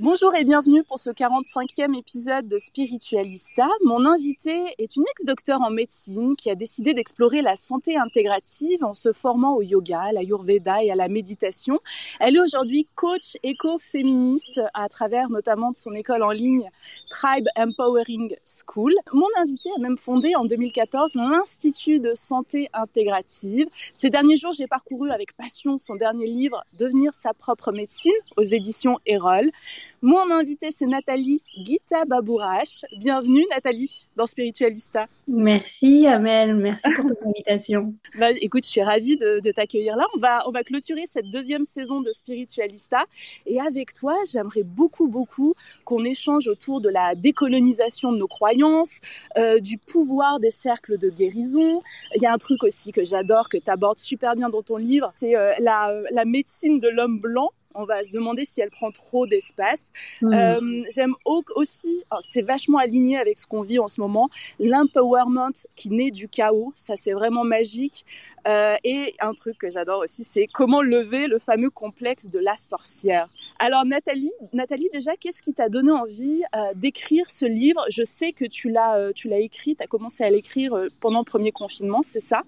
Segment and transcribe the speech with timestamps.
[0.00, 3.68] Bonjour et bienvenue pour ce 45e épisode de Spiritualista.
[3.84, 8.92] Mon invité est une ex-docteur en médecine qui a décidé d'explorer la santé intégrative en
[8.92, 11.78] se formant au yoga, à l'ayurveda et à la méditation.
[12.18, 16.68] Elle est aujourd'hui coach éco-féministe à travers notamment de son école en ligne
[17.08, 18.94] Tribe Empowering School.
[19.12, 23.68] Mon invité a même fondé en 2014 l'Institut de santé intégrative.
[23.92, 28.42] Ces derniers jours, j'ai parcouru avec passion son dernier livre Devenir sa propre médecine aux
[28.42, 29.52] éditions Erol.
[30.02, 32.84] Mon invité, c'est Nathalie Gita Babourache.
[32.98, 35.06] Bienvenue, Nathalie, dans Spiritualista.
[35.26, 36.56] Merci, Amel.
[36.56, 37.94] Merci pour ton invitation.
[38.18, 40.04] Bah, écoute, je suis ravie de, de t'accueillir là.
[40.14, 43.04] On va, on va clôturer cette deuxième saison de Spiritualista.
[43.44, 49.00] Et avec toi, j'aimerais beaucoup, beaucoup qu'on échange autour de la décolonisation de nos croyances,
[49.36, 51.82] euh, du pouvoir des cercles de guérison.
[52.14, 54.76] Il y a un truc aussi que j'adore, que tu abordes super bien dans ton
[54.76, 58.70] livre, c'est euh, la, la médecine de l'homme blanc on va se demander si elle
[58.70, 59.90] prend trop d'espace.
[60.22, 60.32] Hmm.
[60.32, 61.14] Euh, J'aime
[61.54, 66.10] aussi, oh, c'est vachement aligné avec ce qu'on vit en ce moment, l'empowerment qui naît
[66.10, 68.04] du chaos, ça c'est vraiment magique.
[68.46, 72.56] Euh, et un truc que j'adore aussi, c'est comment lever le fameux complexe de la
[72.56, 73.28] sorcière.
[73.58, 77.84] Alors Nathalie, Nathalie déjà, qu'est-ce qui t'a donné envie euh, d'écrire ce livre?
[77.90, 81.20] Je sais que tu l'as, euh, tu l'as écrit, tu as commencé à l'écrire pendant
[81.20, 82.42] le premier confinement, c'est ça?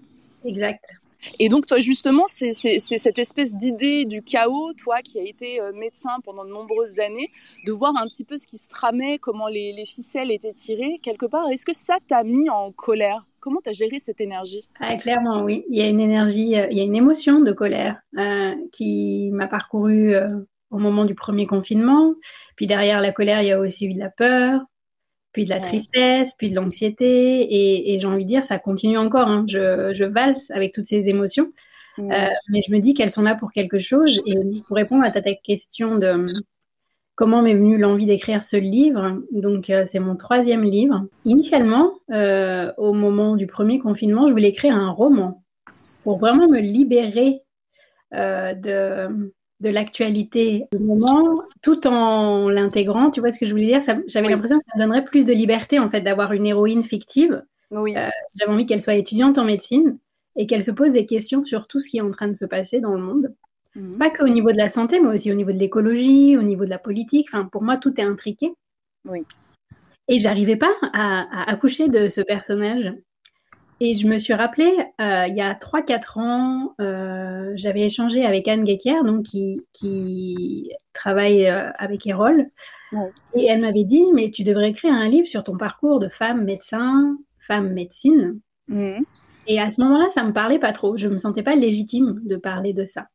[0.45, 1.01] Exact.
[1.39, 5.71] Et donc, toi, justement, c'est cette espèce d'idée du chaos, toi qui as été euh,
[5.73, 7.29] médecin pendant de nombreuses années,
[7.65, 10.99] de voir un petit peu ce qui se tramait, comment les, les ficelles étaient tirées,
[11.01, 11.49] quelque part.
[11.49, 13.25] Est-ce que ça t'a mis en colère?
[13.39, 14.67] Comment tu as géré cette énergie?
[14.79, 15.63] Ah, Clairement, oui.
[15.69, 19.29] Il y a une énergie, euh, il y a une émotion de colère euh, qui
[19.31, 20.27] m'a parcouru euh,
[20.69, 22.13] au moment du premier confinement.
[22.55, 24.61] Puis derrière la colère, il y a aussi eu de la peur,
[25.37, 27.05] puis de la tristesse, puis de l'anxiété.
[27.41, 29.27] Et, et j'ai envie de dire, ça continue encore.
[29.27, 29.45] hein.
[29.47, 31.51] Je, je valse avec toutes ces émotions.
[31.99, 34.19] Euh, mais je me dis qu'elles sont là pour quelque chose.
[34.25, 34.33] Et
[34.67, 36.25] pour répondre à ta, ta question de
[37.13, 41.05] comment m'est venue l'envie d'écrire ce livre, donc euh, c'est mon troisième livre.
[41.23, 45.43] Initialement, euh, au moment du premier confinement, je voulais écrire un roman
[46.03, 47.41] pour vraiment me libérer
[48.11, 53.09] de, de l'actualité du moment, tout en l'intégrant.
[53.09, 53.81] Tu vois ce que je voulais dire?
[54.07, 54.33] J'avais Oui.
[54.33, 57.97] l'impression que ça donnerait plus de liberté en fait d'avoir une héroïne fictive Oui.
[57.97, 59.97] euh, j'avais envie qu'elle soit étudiante en médecine
[60.35, 62.45] et qu'elle se pose des questions sur tout ce qui est en train de se
[62.45, 63.33] passer dans le monde.
[63.75, 63.97] Mhm.
[63.97, 66.69] Pas qu'au niveau de la santé, mais aussi au niveau de l'écologie, au niveau de
[66.69, 67.27] la politique.
[67.31, 68.53] Enfin, pour moi, tout est intriqué.
[69.05, 69.23] Oui.
[70.07, 72.93] Et j'arrivais pas à, à accoucher de ce personnage.
[73.79, 74.65] Et je me suis rappelé,
[75.01, 80.71] euh, il y a 3-4 ans, euh, j'avais échangé avec Anne Guéquière, donc qui, qui
[80.93, 82.47] travaille euh, avec Erol.
[82.91, 83.11] Ouais.
[83.35, 86.43] Et elle m'avait dit, mais tu devrais écrire un livre sur ton parcours de femme
[86.43, 88.39] médecin, femme médecine.
[89.47, 90.97] Et à ce moment-là, ça me parlait pas trop.
[90.97, 93.07] Je me sentais pas légitime de parler de ça.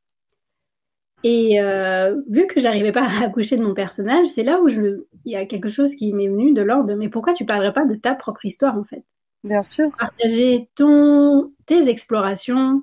[1.25, 5.05] Et euh, vu que j'arrivais pas à accoucher de mon personnage, c'est là où je,
[5.25, 7.73] il y a quelque chose qui m'est venu de l'ordre de mais pourquoi tu parlerais
[7.73, 9.05] pas de ta propre histoire en fait?
[9.45, 9.91] Bien sûr.
[9.99, 12.83] Partager ton, tes explorations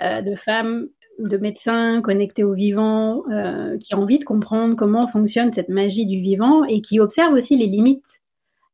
[0.00, 0.88] euh, de femmes,
[1.18, 6.06] de médecins connectés au vivant, euh, qui ont envie de comprendre comment fonctionne cette magie
[6.06, 8.20] du vivant et qui observent aussi les limites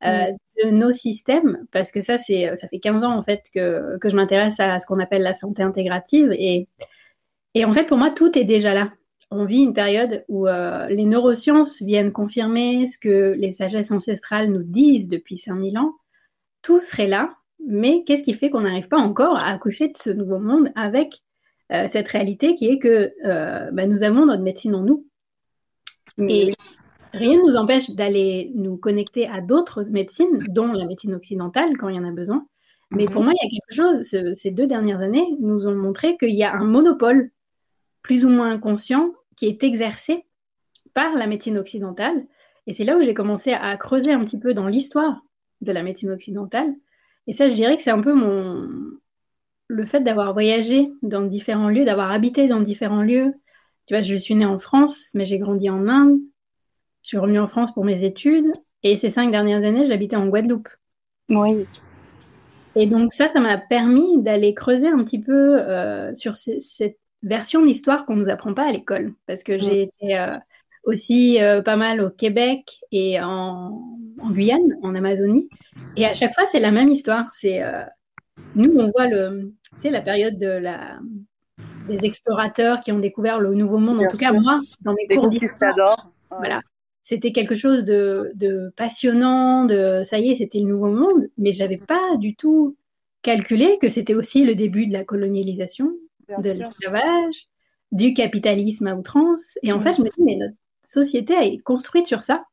[0.05, 0.27] euh,
[0.63, 4.09] de nos systèmes, parce que ça, c'est, ça fait 15 ans en fait que, que
[4.09, 6.31] je m'intéresse à ce qu'on appelle la santé intégrative.
[6.33, 6.69] Et,
[7.55, 8.93] et en fait, pour moi, tout est déjà là.
[9.31, 14.51] On vit une période où euh, les neurosciences viennent confirmer ce que les sagesses ancestrales
[14.51, 15.93] nous disent depuis 5000 ans.
[16.69, 17.35] Tout serait là,
[17.67, 21.23] mais qu'est-ce qui fait qu'on n'arrive pas encore à accoucher de ce nouveau monde avec
[21.73, 23.11] euh, cette réalité qui est que
[23.73, 25.07] bah, nous avons notre médecine en nous.
[26.19, 26.53] Et
[27.13, 31.89] Rien ne nous empêche d'aller nous connecter à d'autres médecines, dont la médecine occidentale, quand
[31.89, 32.47] il y en a besoin.
[32.91, 33.25] Mais pour mhm.
[33.25, 36.43] moi, il y a quelque chose, ces deux dernières années nous ont montré qu'il y
[36.43, 37.31] a un monopole,
[38.03, 40.25] plus ou moins inconscient, qui est exercé
[40.95, 42.27] par la médecine occidentale.
[42.67, 45.23] Et c'est là où j'ai commencé à creuser un petit peu dans l'histoire
[45.61, 46.75] de la médecine occidentale.
[47.27, 48.69] Et ça, je dirais que c'est un peu mon...
[49.69, 53.35] le fait d'avoir voyagé dans différents lieux, d'avoir habité dans différents lieux.
[53.87, 56.19] Tu vois, je suis née en France, mais j'ai grandi en Inde,
[57.03, 58.53] je suis revenue en France pour mes études
[58.83, 60.69] et ces cinq dernières années, j'habitais en Guadeloupe.
[61.31, 61.67] Oui.
[62.77, 67.65] Et donc ça, ça m'a permis d'aller creuser un petit peu euh, sur cette version
[67.65, 70.31] d'histoire qu'on nous apprend pas à l'école, parce que j'ai été euh,
[70.85, 73.83] aussi euh, pas mal au Québec et en,
[74.31, 75.49] Guyane, en Amazonie,
[75.97, 77.27] et à chaque fois c'est la même histoire.
[77.33, 77.61] C'est
[78.55, 79.53] nous on voit le,
[79.85, 80.99] la période de la
[81.89, 84.01] des explorateurs qui ont découvert le Nouveau Monde.
[84.01, 86.61] en tout cas, moi, dans mes cours d'histoire, voilà,
[87.09, 91.79] c'était quelque chose de, passionnant, de ça y est, c'était le nouveau monde, mais j'avais
[91.79, 92.77] pas du tout
[93.23, 95.91] calculé que c'était aussi le début de la colonialisation,
[96.29, 97.49] de l'esclavage,
[97.93, 99.59] du capitalisme à outrance.
[99.63, 100.55] Et en fait, je me dis, mais notre
[100.89, 102.45] société est construite sur ça.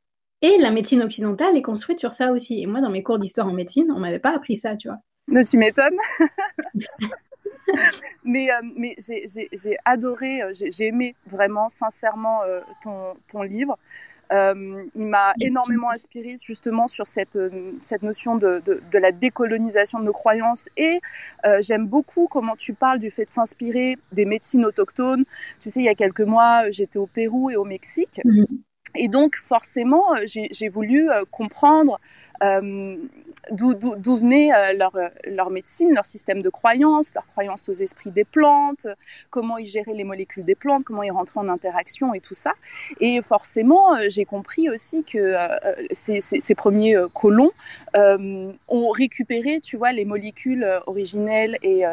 [0.41, 2.61] Et la médecine occidentale est construite sur ça aussi.
[2.61, 4.97] Et moi, dans mes cours d'histoire en médecine, on m'avait pas appris ça, tu vois.
[5.27, 5.97] Mais tu m'étonnes.
[8.25, 13.79] mais euh, mais j'ai adoré, euh, j'ai aimé vraiment sincèrement euh, ton, ton livre.
[14.31, 19.11] Euh, il m'a énormément inspiré justement sur cette, euh, cette notion de, de, de la
[19.11, 20.99] décolonisation de nos croyances et
[21.45, 25.25] euh, j'aime beaucoup comment tu parles du fait de s'inspirer des médecines autochtones.
[25.59, 28.21] Tu sais, il y a quelques mois, j'étais au Pérou et au Mexique.
[28.23, 28.45] Mhm.
[28.97, 31.99] Et donc, forcément, j'ai voulu comprendre
[32.43, 32.95] euh,
[33.51, 38.23] d'où venait euh, leur, leur médecine, leur système de croyance, leur croyance aux esprits des
[38.23, 38.87] plantes,
[39.29, 42.53] comment ils géraient les molécules des plantes, comment ils rentraient en interaction et tout ça.
[42.99, 45.35] Et forcément, euh, j'ai compris aussi que
[45.91, 47.51] ces, ces, premiers colons
[47.95, 51.83] ont récupéré, tu vois, les molécules originelles et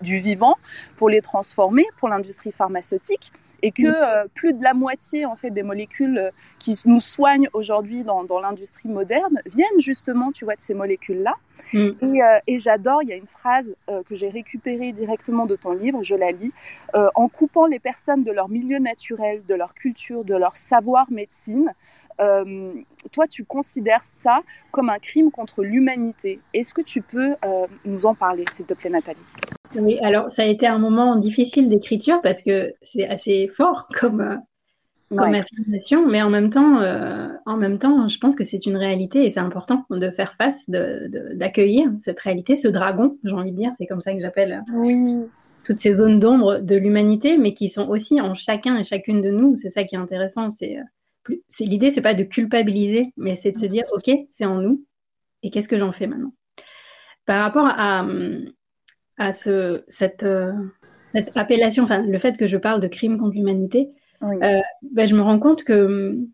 [0.00, 0.56] du vivant
[0.96, 3.32] pour les transformer pour l'industrie pharmaceutique
[3.64, 7.48] et que euh, plus de la moitié en fait des molécules euh, qui nous soignent
[7.54, 11.32] aujourd'hui dans, dans l'industrie moderne viennent justement, tu vois, de ces molécules-là.
[11.72, 11.78] Mm.
[11.78, 15.72] Et, euh, et j'adore, il y a une phrase que j'ai récupérée directement de ton
[15.72, 16.52] livre, je la lis,
[16.92, 21.72] en coupant les personnes de leur milieu naturel, de leur culture, de leur savoir médecine.
[22.16, 24.40] Toi, tu considères ça
[24.70, 26.40] comme un crime contre l'humanité.
[26.52, 27.34] Est-ce que tu peux
[27.84, 29.18] nous en parler, s'il te plaît, Nathalie?
[29.76, 34.20] Oui, alors ça a été un moment difficile d'écriture parce que c'est assez fort comme,
[34.20, 34.36] euh,
[35.10, 38.76] comme affirmation, mais en même temps, euh, en même temps, je pense que c'est une
[38.76, 43.52] réalité et c'est important de faire face, d'accueillir de, cette réalité, ce dragon, j'ai envie
[43.52, 45.24] de dire, c'est comme ça que j'appelle oui.
[45.64, 49.30] toutes ces zones d'ombre de l'humanité, mais qui sont aussi en chacun et chacune de
[49.30, 49.56] nous.
[49.56, 50.50] C'est ça qui est intéressant.
[50.50, 50.78] C'est
[51.30, 54.84] euh, l'idée, c'est pas de culpabiliser, mais c'est de se dire, ok, c'est en nous,
[55.42, 56.34] et qu'est-ce que j'en fais maintenant?
[57.26, 58.06] Par rapport à
[59.16, 60.52] à ce, cette, euh,
[61.12, 63.90] cette appellation, enfin le fait que je parle de crime contre l'humanité,
[64.22, 66.28] euh, ben, je me rends compte que hum,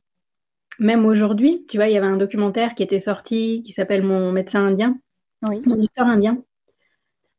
[0.79, 4.33] même aujourd'hui, tu vois, il y avait un documentaire qui était sorti qui s'appelle Mon
[4.33, 4.99] médecin indien,
[5.49, 5.63] oui.
[5.67, 6.43] mon docteur indien.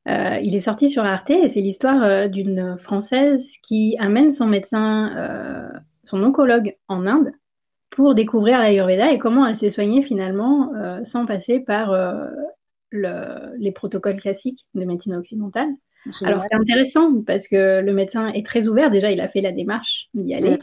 [0.07, 4.47] Euh, il est sorti sur Arte et c'est l'histoire euh, d'une Française qui amène son
[4.47, 5.69] médecin, euh,
[6.03, 7.31] son oncologue en Inde
[7.91, 10.71] pour découvrir l'Ayurveda et comment elle s'est soignée finalement
[11.03, 11.93] sans passer par
[12.91, 15.69] le, les protocoles classiques de médecine occidentale.
[16.23, 18.89] Alors c'est intéressant parce que le médecin est très ouvert.
[18.89, 20.57] Déjà, il a fait la démarche d'y aller,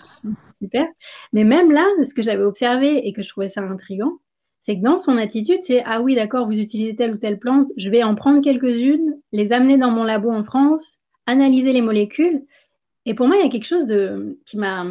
[0.59, 0.87] super.
[1.33, 4.15] Mais même là, ce que j'avais observé et que je trouvais ça intriguant,
[4.61, 7.69] c'est que dans son attitude, c'est ah oui, d'accord, vous utilisez telle ou telle plante,
[7.77, 12.43] je vais en prendre quelques-unes, les amener dans mon labo en France, analyser les molécules.
[13.07, 14.85] Et pour moi, il y a quelque chose de qui m'a,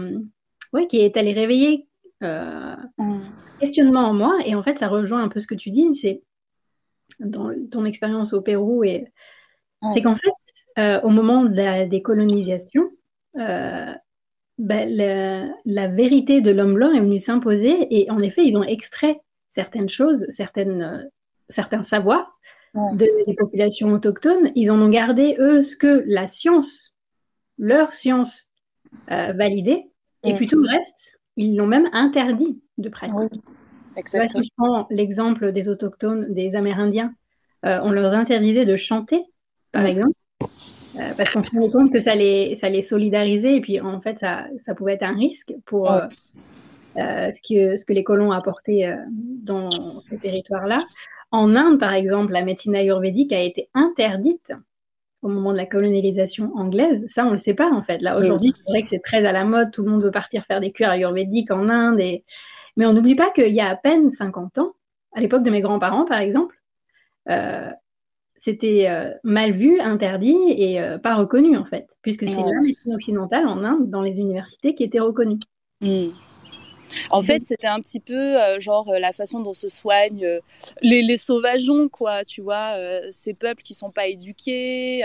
[0.72, 1.87] ouais, qui est allé réveiller
[2.24, 3.20] euh, mm.
[3.60, 4.38] questionnement en moi.
[4.46, 5.96] Et en fait, ça rejoint un peu ce que tu dis.
[5.96, 6.22] C'est
[7.20, 9.12] dans ton expérience au Pérou, et
[9.94, 10.32] c'est qu'en fait,
[10.78, 12.84] euh, au moment de la décolonisation,
[13.40, 13.94] euh,
[14.58, 19.20] ben, la, vérité de l'homme blanc est venue s'imposer, et en effet, ils ont extrait
[19.50, 21.10] certaines choses, certaines,
[21.50, 22.38] certains savoirs
[22.76, 24.52] de, des populations autochtones.
[24.56, 26.94] Ils en ont gardé, eux, ce que la science,
[27.58, 28.50] leur science,
[29.08, 29.88] validait,
[30.24, 33.40] et puis tout le reste, ils l'ont même interdit de pratiquer.
[34.06, 37.14] si je prends l'exemple des autochtones, des Amérindiens,
[37.64, 39.24] on leur interdisait de chanter,
[39.72, 40.16] par exemple,
[41.18, 44.20] parce qu'on se rendait compte que ça les, ça les solidarisait et puis en fait
[44.20, 45.92] ça, ça pouvait être un risque pour
[46.96, 50.86] ce, que, ce que les colons apportaient dans ces territoires-là.
[51.32, 54.54] En Inde, par exemple, la médecine ayurvédique a été interdite
[55.22, 57.06] au moment de la colonisation anglaise.
[57.10, 58.02] Ça, on ne le sait pas en fait.
[58.02, 59.72] Là, aujourd'hui, c'est vrai que c'est très à la mode.
[59.72, 62.00] Tout le monde veut partir faire des cures ayurvédiques en Inde.
[62.00, 62.24] Et...
[62.76, 64.72] Mais on n'oublie pas qu'il y a à peine 50 ans,
[65.14, 66.56] à l'époque de mes grands-parents, par exemple,
[67.30, 67.72] euh,
[68.40, 72.94] c'était euh, mal vu, interdit et euh, pas reconnu en fait, puisque c'est la médecine
[72.94, 75.40] occidentale en Inde, dans les universités, qui était reconnue.
[75.82, 76.10] Hmm.
[77.10, 80.40] En fait, c'était un petit peu euh, genre euh, la façon dont se soignent euh,
[80.82, 82.76] les, les, sauvageons, quoi, tu vois,
[83.12, 85.04] ces peuples qui sont pas éduqués.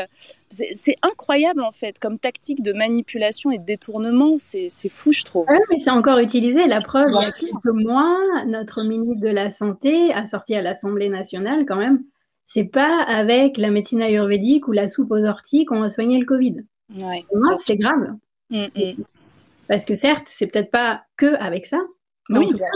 [0.50, 4.36] C'est incroyable, en fait, comme tactique de manipulation et de détournement.
[4.38, 5.46] C'est fou, je trouve.
[5.48, 6.66] Ah, mais c'est encore utilisé.
[6.66, 11.64] La preuve, a quelques mois, notre ministre de la Santé a sorti à l'Assemblée nationale,
[11.66, 12.02] quand même,
[12.44, 16.26] c'est pas avec la médecine ayurvédique ou la soupe aux orties qu'on va soigner le
[16.26, 16.64] Covid.
[17.00, 17.24] Ouais.
[17.34, 18.16] moi, c'est grave.
[18.50, 19.04] Mm, mm.
[19.72, 21.80] Parce que certes, c'est peut-être pas que avec ça,
[22.28, 22.66] mais en tout cas,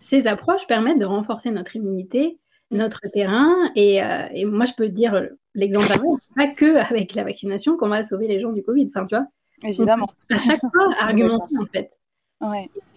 [0.00, 2.38] ces approches permettent de renforcer notre immunité,
[2.70, 3.54] notre terrain.
[3.76, 5.92] Et, euh, moi, je peux dire l'exemple
[6.34, 8.86] pas que avec la vaccination qu'on va sauver les gens du Covid.
[8.88, 9.26] Enfin, tu vois.
[9.68, 10.08] Évidemment.
[10.30, 11.90] à chaque fois, argumenter en fait.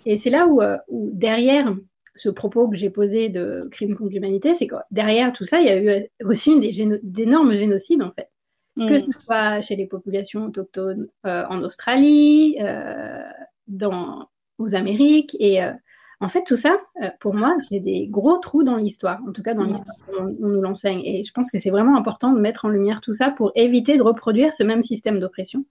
[0.06, 1.76] Et c'est là euh, où, derrière
[2.16, 5.66] ce propos que j'ai posé de crime contre l'humanité, c'est que derrière tout ça, il
[5.66, 6.62] y a eu aussi
[7.04, 8.30] d'énormes génocides en fait
[8.78, 9.00] que mm.
[9.00, 13.24] ce soit chez les populations autochtones euh, en Australie, euh,
[13.68, 14.28] dans,
[14.58, 15.36] aux Amériques.
[15.40, 15.72] Et euh,
[16.20, 16.78] en fait, tout ça,
[17.20, 19.68] pour moi, c'est des gros trous dans l'histoire, en tout cas dans mm.
[19.68, 21.02] l'histoire on, on, nous l'enseigne.
[21.04, 23.98] Et je pense que c'est vraiment important de mettre en lumière tout ça pour éviter
[23.98, 25.66] de reproduire ce même système d'oppression.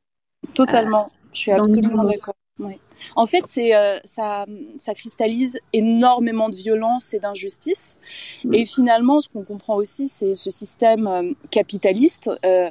[0.54, 2.34] Totalement, je suis absolument d'accord.
[2.58, 2.78] Oui.
[3.16, 7.96] En fait, c'est euh, ça, ça cristallise énormément de violence et d'injustice.
[8.44, 8.54] Mm.
[8.54, 12.70] Et finalement, ce qu'on comprend aussi, c'est ce système euh, capitaliste euh,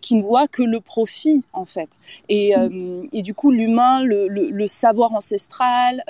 [0.00, 1.88] qui ne voit que le profit, en fait.
[2.28, 3.08] Et, mm.
[3.12, 6.02] et du coup, l'humain, le, le, le, savoir ancestral,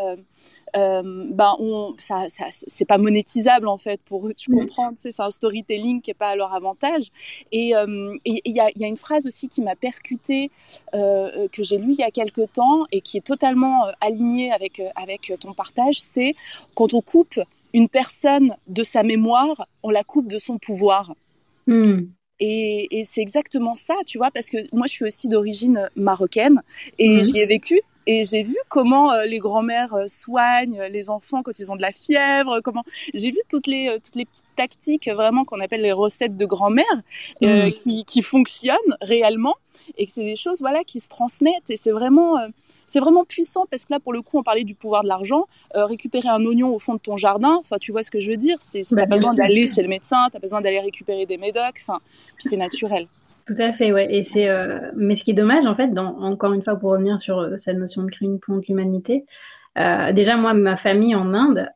[0.76, 4.58] euh, ben on, ça, ça c'est pas monétisable en fait pour eux, tu mm.
[4.58, 7.08] comprends, c'est un storytelling qui est pas à leur avantage.
[7.52, 10.50] Et il y, a, y, a, une phrase aussi qui m'a percutée
[10.94, 14.52] euh, que j'ai lue il y a quelque temps et qui est totalement euh, alignée
[14.52, 16.34] avec avec ton partage, c'est
[16.74, 17.40] quand on coupe
[17.72, 21.14] une personne de sa mémoire, on la coupe de son pouvoir.
[21.66, 22.06] Mm.
[22.38, 26.62] Et, et c'est exactement ça, tu vois, parce que moi je suis aussi d'origine marocaine
[26.98, 27.24] et mm.
[27.24, 31.58] j'y ai vécu et j'ai vu comment euh, les grands-mères euh, soignent les enfants quand
[31.58, 32.84] ils ont de la fièvre, comment
[33.14, 36.46] j'ai vu toutes les euh, toutes les petites tactiques vraiment qu'on appelle les recettes de
[36.46, 36.84] grand-mère
[37.40, 37.70] mm.
[37.70, 39.54] qui, qui fonctionnent réellement
[39.98, 42.38] et que c'est des choses voilà qui se transmettent et c'est vraiment
[42.86, 45.48] c'est vraiment puissant parce que là, pour le coup, on parlait du pouvoir de l'argent.
[45.74, 48.36] récupérer un oignon au fond de ton jardin, enfin, tu vois ce que je veux
[48.36, 48.58] dire.
[48.60, 51.82] C'est, bah, t'as pas besoin d'aller chez le médecin, t'as besoin d'aller récupérer des médocs.
[51.82, 51.98] Enfin,
[52.38, 53.08] c'est naturel.
[53.46, 54.12] Tout à fait, ouais.
[54.12, 56.90] Et c'est, euh, mais ce qui est dommage, en fait, dans, encore une fois, pour
[56.90, 59.24] revenir sur euh, cette notion de crime contre l'humanité,
[59.78, 61.68] euh, déjà, moi, ma famille en Inde,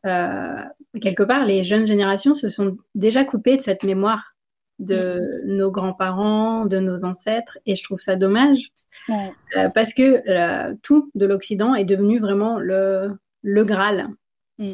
[1.01, 4.33] quelque part, les jeunes générations se sont déjà coupées de cette mémoire
[4.81, 5.57] de mm.
[5.57, 8.73] nos grands-parents, de nos ancêtres, et je trouve ça dommage
[9.75, 13.13] parce que tout de l'Occident est devenu vraiment le,
[13.43, 14.09] le Graal.
[14.59, 14.73] Mm.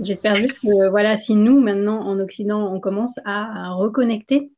[0.00, 4.52] J'espère juste que, voilà, si nous, maintenant, en Occident, on commence à, à reconnecter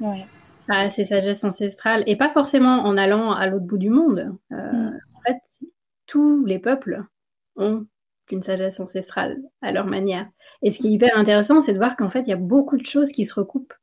[0.00, 0.24] ouais
[0.68, 4.34] à ces sagesses ancestrales et pas forcément en allant à l'autre bout du monde.
[4.52, 4.98] Euh, mm.
[5.14, 5.68] En fait,
[6.06, 7.04] tous les peuples
[7.56, 7.86] ont
[8.30, 10.28] une sagesse ancestrale à leur manière.
[10.62, 12.76] Et ce qui est hyper intéressant, c'est de voir qu'en fait, il y a beaucoup
[12.76, 13.74] de choses qui se recoupent.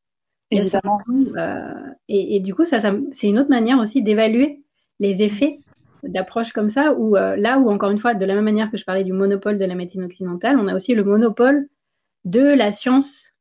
[0.52, 1.00] Évidemment.
[1.38, 1.74] Euh,
[2.08, 4.62] et, et, du coup, ça, ça c'est une autre manière aussi d'évaluer
[5.00, 5.60] les effets
[6.04, 8.78] d'approches comme ça, où euh, là où, encore une fois, de la même manière que
[8.78, 11.70] je parlais du monopole de la médecine occidentale, on a aussi le monopole
[12.26, 13.32] de la science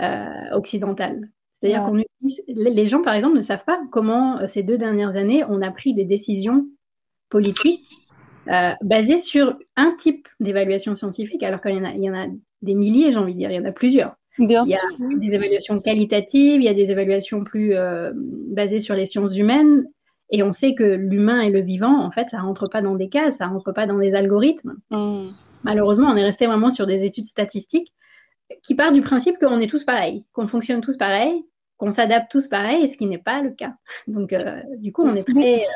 [0.00, 1.28] euh, occidentale.
[1.60, 2.07] C'est-à-dire qu'on utilise,
[2.48, 5.70] les gens, par exemple, ne savent pas comment, euh, ces deux dernières années, on a
[5.70, 6.66] pris des décisions
[7.30, 7.88] politiques
[8.48, 12.14] euh, basées sur un type d'évaluation scientifique, alors qu'il y, en a, il y en
[12.14, 12.26] a
[12.62, 14.16] des milliers, j'ai envie de dire, il y en a plusieurs.
[14.38, 18.80] Bien il y a des évaluations qualitatives, il y a des évaluations plus euh, basées
[18.80, 19.86] sur les sciences humaines,
[20.30, 23.08] et on sait que l'humain et le vivant, en fait, ça rentre pas dans des
[23.08, 24.76] cases, ça rentre pas dans des algorithmes.
[24.90, 25.30] Mmh.
[25.64, 27.92] Malheureusement, on est resté vraiment sur des études statistiques
[28.62, 31.44] qui part du principe qu'on est tous pareils, qu'on fonctionne tous pareil,
[31.78, 33.74] qu'on s'adapte tous pareil, ce qui n'est pas le cas.
[34.08, 35.62] Donc, euh, du coup, on est très.
[35.62, 35.66] Euh,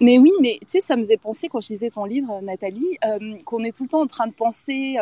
[0.00, 2.98] mais oui, mais tu sais, ça me faisait penser quand je lisais ton livre, Nathalie,
[3.04, 4.96] euh, qu'on est tout le temps en train de penser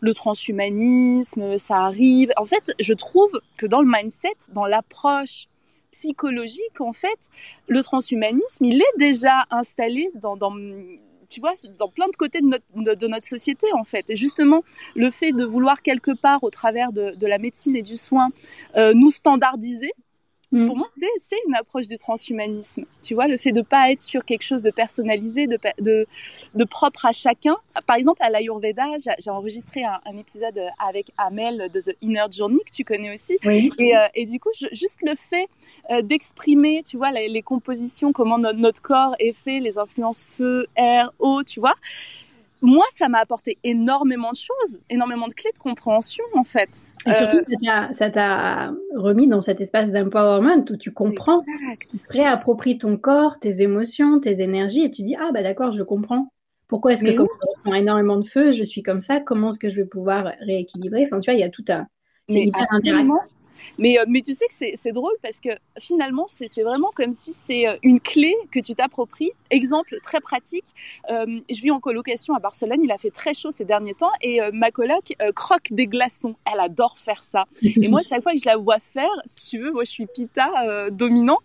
[0.00, 2.32] le transhumanisme, ça arrive.
[2.36, 5.48] En fait, je trouve que dans le mindset, dans l'approche
[5.90, 7.18] psychologique, en fait,
[7.66, 10.54] le transhumanisme, il est déjà installé dans, dans
[11.30, 14.04] tu vois, dans plein de côtés de notre, société, en fait.
[14.10, 17.82] Et justement, le fait de vouloir quelque part, au travers de, de la médecine et
[17.82, 18.28] du soin,
[18.76, 19.92] euh, nous standardiser,
[20.52, 20.66] Mm.
[20.66, 22.84] Pour moi, c'est une approche du transhumanisme.
[23.02, 26.06] Tu vois, le fait de pas être sur quelque chose de personnalisé, de, de,
[26.54, 27.56] de propre à chacun.
[27.86, 32.58] Par exemple, à l'Ayurveda, j'ai enregistré un, un, épisode avec Amel de The Inner Journey,
[32.66, 33.38] que tu connais aussi.
[33.44, 33.70] Oui.
[33.78, 35.48] Et, euh, et, du coup, juste le fait
[35.90, 40.66] euh, d'exprimer, tu vois, les, les compositions, comment notre corps est fait, les influences feu,
[40.76, 41.76] air, eau, tu vois
[42.62, 46.68] moi, ça m'a apporté énormément de choses, énormément de clés de compréhension, en fait.
[47.06, 52.76] Et surtout, euh, ça t'a remis dans cet espace d'empowerment où tu comprends, tu réappropries
[52.76, 56.30] ton corps, tes émotions, tes énergies, et tu dis ah bah d'accord, je comprends.
[56.68, 59.18] Pourquoi est-ce que comme je ressens énormément de feu, je suis comme ça?
[59.18, 61.06] Comment est-ce que je vais pouvoir rééquilibrer?
[61.06, 61.86] Enfin, tu vois, il y a tout un.
[62.28, 63.18] C'est hyper intéressant.
[63.78, 67.32] Mais, euh, mais tu sais que c'est drôle parce que finalement, c'est vraiment comme si
[67.32, 69.32] c'est euh, une clé que tu t'appropries.
[69.50, 70.64] Exemple très pratique,
[71.10, 74.10] euh, je vis en colocation à Barcelone, il a fait très chaud ces derniers temps
[74.22, 76.36] et euh, ma coloc croque des glaçons.
[76.52, 77.46] Elle adore faire ça.
[77.62, 80.06] Et moi, chaque fois que je la vois faire, si tu veux, moi je suis
[80.06, 81.38] pita dominant.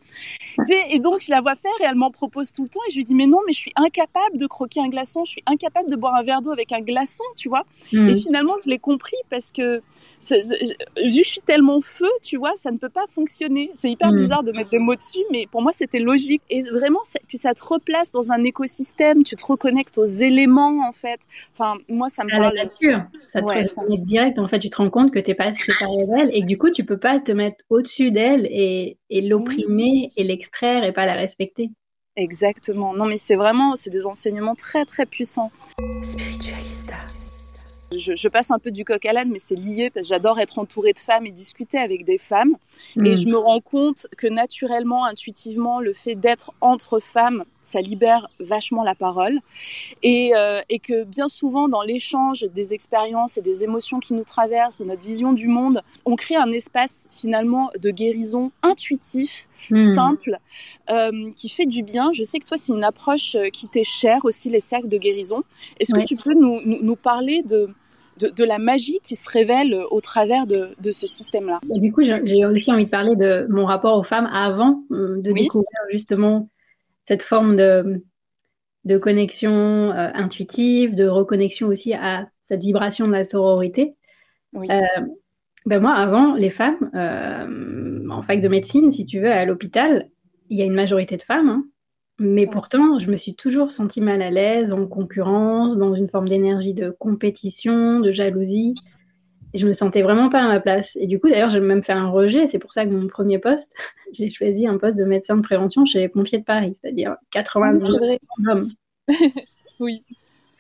[0.92, 2.98] Et donc je la vois faire et elle m'en propose tout le temps et je
[2.98, 5.90] lui dis mais non, mais je suis incapable de croquer un glaçon, je suis incapable
[5.90, 7.66] de boire un verre d'eau avec un glaçon, tu vois.
[7.92, 8.10] Hmm.
[8.10, 9.82] Et finalement, je l'ai compris parce que
[10.22, 13.72] vu que je suis tellement feu, tu vois, ça ne peut pas fonctionner.
[13.74, 14.18] C'est hyper mm.
[14.18, 16.42] bizarre de mettre des mots dessus, mais pour moi, c'était logique.
[16.50, 20.94] Et vraiment, puis ça te replace dans un écosystème, tu te reconnectes aux éléments, en
[20.94, 21.20] fait.
[21.54, 22.54] Enfin, moi, ça me parle.
[22.56, 24.40] La nature, ça te reconnecte direct.
[24.40, 26.58] En fait, tu te rends compte que tu n'es pas séparé d'elle et que du
[26.58, 31.06] coup, tu peux pas te mettre au-dessus d'elle et, et l'opprimer et l'extraire et pas
[31.06, 31.70] la respecter.
[32.16, 32.94] Exactement.
[32.94, 35.52] Non, mais c'est vraiment, c'est des enseignements très, très puissants.
[36.02, 36.96] Spiritualista.
[37.98, 40.40] Je, je, passe un peu du coq à l'âne, mais c'est lié parce que j'adore
[40.40, 42.56] être entourée de femmes et discuter avec des femmes.
[42.98, 43.18] Et mm.
[43.18, 48.84] je me rends compte que naturellement, intuitivement, le fait d'être entre femmes, ça libère vachement
[48.84, 49.40] la parole.
[50.04, 54.24] Et, euh, et que bien souvent, dans l'échange des expériences et des émotions qui nous
[54.24, 59.96] traversent, notre vision du monde, on crée un espace finalement de guérison intuitif mm.
[59.96, 60.38] simple,
[60.90, 62.12] euh, qui fait du bien.
[62.14, 64.98] Je sais que toi, c'est une approche euh, qui t'est chère aussi, les cercles de
[64.98, 65.44] guérison.
[65.80, 67.70] Est-ce que tu peux nous, nous, nous parler de,
[68.18, 71.60] de, la magie qui se révèle au travers de, ce système-là.
[71.64, 75.32] Du coup, j'ai aussi envie de parler de mon rapport aux femmes avant euh, de
[75.32, 76.50] découvrir justement
[77.06, 78.04] cette forme de,
[78.86, 83.96] de connexion euh, intuitive, de reconnexion aussi à cette vibration de la sororité.
[84.56, 84.82] Euh,
[85.66, 86.90] ben moi, avant, les femmes,
[88.10, 90.10] en fac de médecine, si tu veux, à l'hôpital,
[90.50, 91.50] il y a une majorité de femmes.
[91.50, 91.66] Hein.
[92.18, 96.30] Mais pourtant, je me suis toujours sentie mal à l'aise, en concurrence, dans une forme
[96.30, 98.74] d'énergie de compétition, de jalousie.
[99.54, 100.96] Et je me sentais vraiment pas à ma place.
[100.96, 102.48] Et du coup, d'ailleurs, j'ai même fait un rejet.
[102.48, 103.76] C'est pour ça que mon premier poste,
[104.14, 108.00] j'ai choisi un poste de médecin de prévention chez les pompiers de Paris, c'est-à-dire 90
[108.48, 108.70] hommes.
[109.80, 110.04] oui.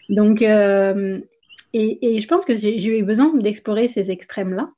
[0.10, 1.20] Donc, euh,
[1.74, 4.70] et, et, je pense que j'ai eu besoin d'explorer ces extrêmes-là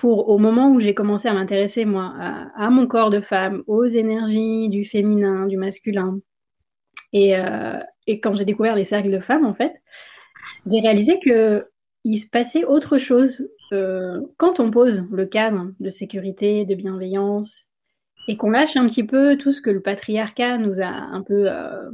[0.00, 2.14] pour au moment où j'ai commencé à m'intéresser moi
[2.56, 6.20] à, mon corps de femme, aux énergies du féminin, du masculin,
[7.12, 9.74] et, euh, et quand j'ai découvert les cercles de femmes en fait,
[10.66, 11.66] j'ai réalisé que
[12.04, 17.66] il se passait autre chose euh, quand on pose le cadre de sécurité, de bienveillance,
[18.26, 21.44] et qu'on lâche un petit peu tout ce que le patriarcat nous a un peu
[21.46, 21.90] euh,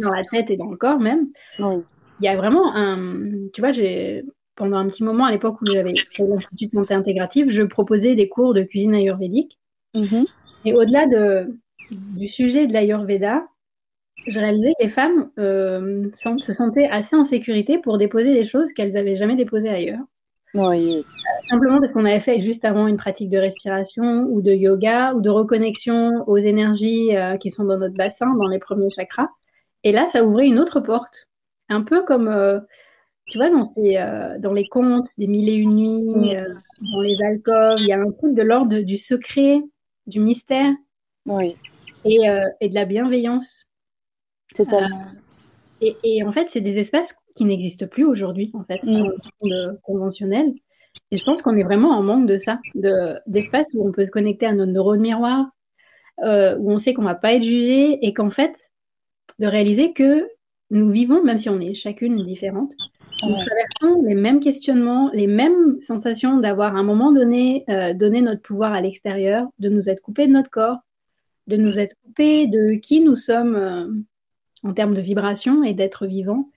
[0.00, 1.28] dans la tête et dans le corps même.
[1.58, 3.22] Il y a vraiment un,
[3.54, 4.22] tu vois, j'ai
[4.56, 8.28] pendant un petit moment, à l'époque où j'avais l'Institut de santé intégrative, je proposais des
[8.28, 9.58] cours de cuisine ayurvédique.
[9.94, 10.26] Mm-hmm.
[10.66, 11.58] Et au-delà de,
[11.90, 13.44] du sujet de l'ayurveda,
[14.26, 18.72] je réalisais que les femmes euh, se sentaient assez en sécurité pour déposer des choses
[18.72, 20.04] qu'elles n'avaient jamais déposées ailleurs.
[20.52, 21.04] Oui.
[21.48, 25.20] simplement parce qu'on avait fait juste avant une pratique de respiration ou de yoga ou
[25.20, 29.28] de reconnexion aux énergies euh, qui sont dans notre bassin, dans les premiers chakras.
[29.84, 31.28] Et là, ça ouvrait une autre porte.
[31.68, 32.58] Un peu comme euh,
[33.30, 36.44] tu vois, dans, ces, euh, dans les contes des mille et une nuits, euh,
[36.92, 39.60] dans les alcôves, il y a un truc de l'ordre du secret,
[40.06, 40.72] du mystère
[41.26, 41.56] oui.
[42.04, 43.66] et, euh, et de la bienveillance.
[44.54, 44.98] Totalement.
[45.80, 49.16] Et, et, en fait, c'est des espaces qui n'existent plus aujourd'hui, en fait, dans le
[49.40, 50.52] monde conventionnel.
[51.10, 52.58] Et je pense qu'on est vraiment en manque de ça,
[53.26, 55.46] d'espaces où on peut se connecter à notre neurones miroir,
[56.22, 58.70] euh, où on sait qu'on va pas être jugé et qu'en fait,
[59.38, 60.28] de réaliser que
[60.70, 62.74] nous vivons, même si on est chacune différente,
[63.22, 68.20] nous traversons les mêmes questionnements, les mêmes sensations d'avoir à un moment donné euh, donné
[68.20, 70.78] notre pouvoir à l'extérieur, de nous être coupés de notre corps,
[71.46, 73.86] de nous être coupés de qui nous sommes euh,
[74.62, 76.48] en termes de vibration et d'être vivant.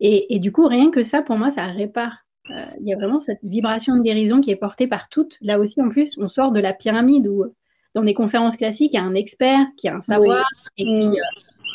[0.00, 2.18] Et, et, du coup, rien que ça, pour moi, ça répare.
[2.50, 5.38] Euh, il y a vraiment cette vibration de guérison qui est portée par toutes.
[5.40, 7.46] Là aussi, en plus, on sort de la pyramide où,
[7.94, 10.44] dans des conférences classiques, il y a un expert qui a un savoir
[10.76, 11.14] et qui, mm.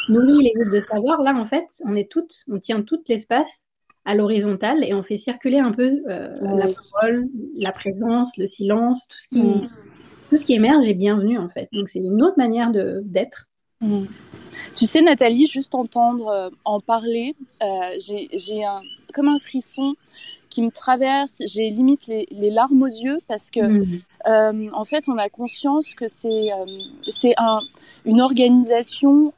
[0.10, 3.66] nourrit les autres de savoir, là, en fait, on est toutes, on tient tout l'espace
[4.06, 9.08] à l'horizontale et on fait circuler un peu euh, la parole, la présence, le silence,
[9.08, 9.70] tout ce qui, mm.
[10.30, 11.70] tout ce qui émerge est bienvenu en fait.
[11.72, 13.48] Donc c'est une autre manière de d'être.
[13.82, 14.06] Mm.
[14.76, 17.68] Tu sais Nathalie, juste entendre euh, en parler, euh,
[18.00, 18.82] j'ai un
[19.14, 19.94] comme un frisson
[20.50, 21.42] qui me traverse.
[21.46, 24.74] J'ai limite les, les, larmes aux yeux parce que mm.
[24.74, 26.50] en fait on a conscience que c'est
[27.08, 27.60] c'est un,
[28.06, 29.32] une organisation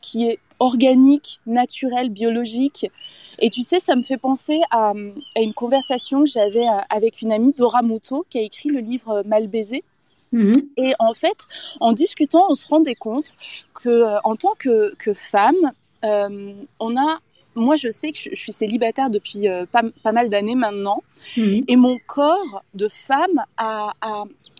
[0.00, 2.90] qui est organique, naturelle, biologique
[3.38, 4.92] et tu sais, ça me fait penser à,
[5.36, 9.18] une conversation que j'avais euh, avec une amie, Dora Moto, qui a écrit le livre
[9.18, 9.84] euh, Mal baisé.
[10.32, 10.68] Mhm.
[10.76, 11.36] Et en fait,
[11.80, 13.36] en discutant, on se rendait compte
[13.74, 15.72] que, euh, en tant que, femme,
[16.02, 17.18] on a
[17.58, 21.02] moi, je sais que je, suis célibataire depuis pas, mal d'années maintenant,
[21.36, 21.64] mhm.
[21.68, 23.92] et mon corps de femme a,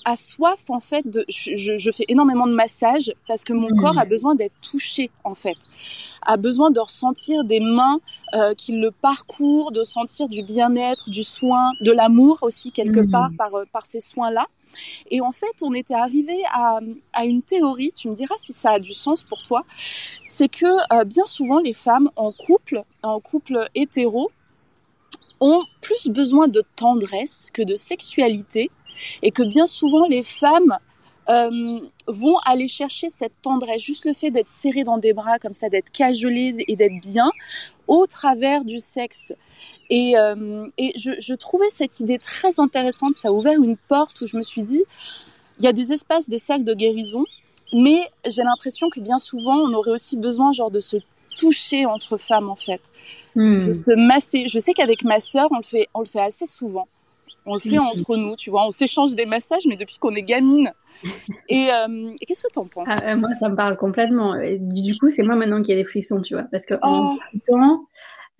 [0.08, 4.06] a soif en fait de je, fais énormément de massages parce que mon corps a
[4.06, 5.56] besoin d'être touché en fait
[6.22, 8.00] a besoin de ressentir des mains
[8.34, 13.10] euh, qui le parcourent de sentir du bien-être du soin de l'amour aussi quelque mmh.
[13.10, 14.46] part par, euh, par ces soins là
[15.10, 16.80] et en fait, on était arrivé à,
[17.24, 19.64] une théorie, tu me diras si ça a du sens pour toi,
[20.24, 24.30] c'est que euh, bien souvent les femmes en couple, en couple hétéro,
[25.40, 28.70] ont plus besoin de tendresse que de sexualité
[29.22, 30.76] et que bien souvent les femmes
[31.28, 35.52] euh, vont aller chercher cette tendresse, juste le fait d'être serré dans des bras comme
[35.52, 37.30] ça, d'être cajolé et d'être bien
[37.88, 39.32] au travers du sexe.
[39.90, 44.20] Et, euh, et je, je, trouvais cette idée très intéressante, ça a ouvert une porte
[44.20, 44.84] où je me suis dit,
[45.58, 47.24] il y a des espaces, des cercles de guérison,
[47.72, 50.98] mais j'ai l'impression que bien souvent, on aurait aussi besoin genre de se
[51.38, 52.80] toucher entre femmes en fait,
[53.34, 53.66] hmm.
[53.66, 54.46] de se masser.
[54.48, 56.86] Je sais qu'avec ma sœur, on le fait, on le fait assez souvent
[57.48, 60.22] on le fait entre nous, tu vois, on s'échange des massages, mais depuis qu'on est
[60.22, 60.70] gamine.
[61.48, 64.34] Et, euh, qu'est-ce que tu en penses ah, euh, Moi, ça me parle complètement.
[64.58, 67.38] du coup, c'est moi maintenant qui ai des frissons, tu vois, parce que en oh.
[67.46, 67.84] temps,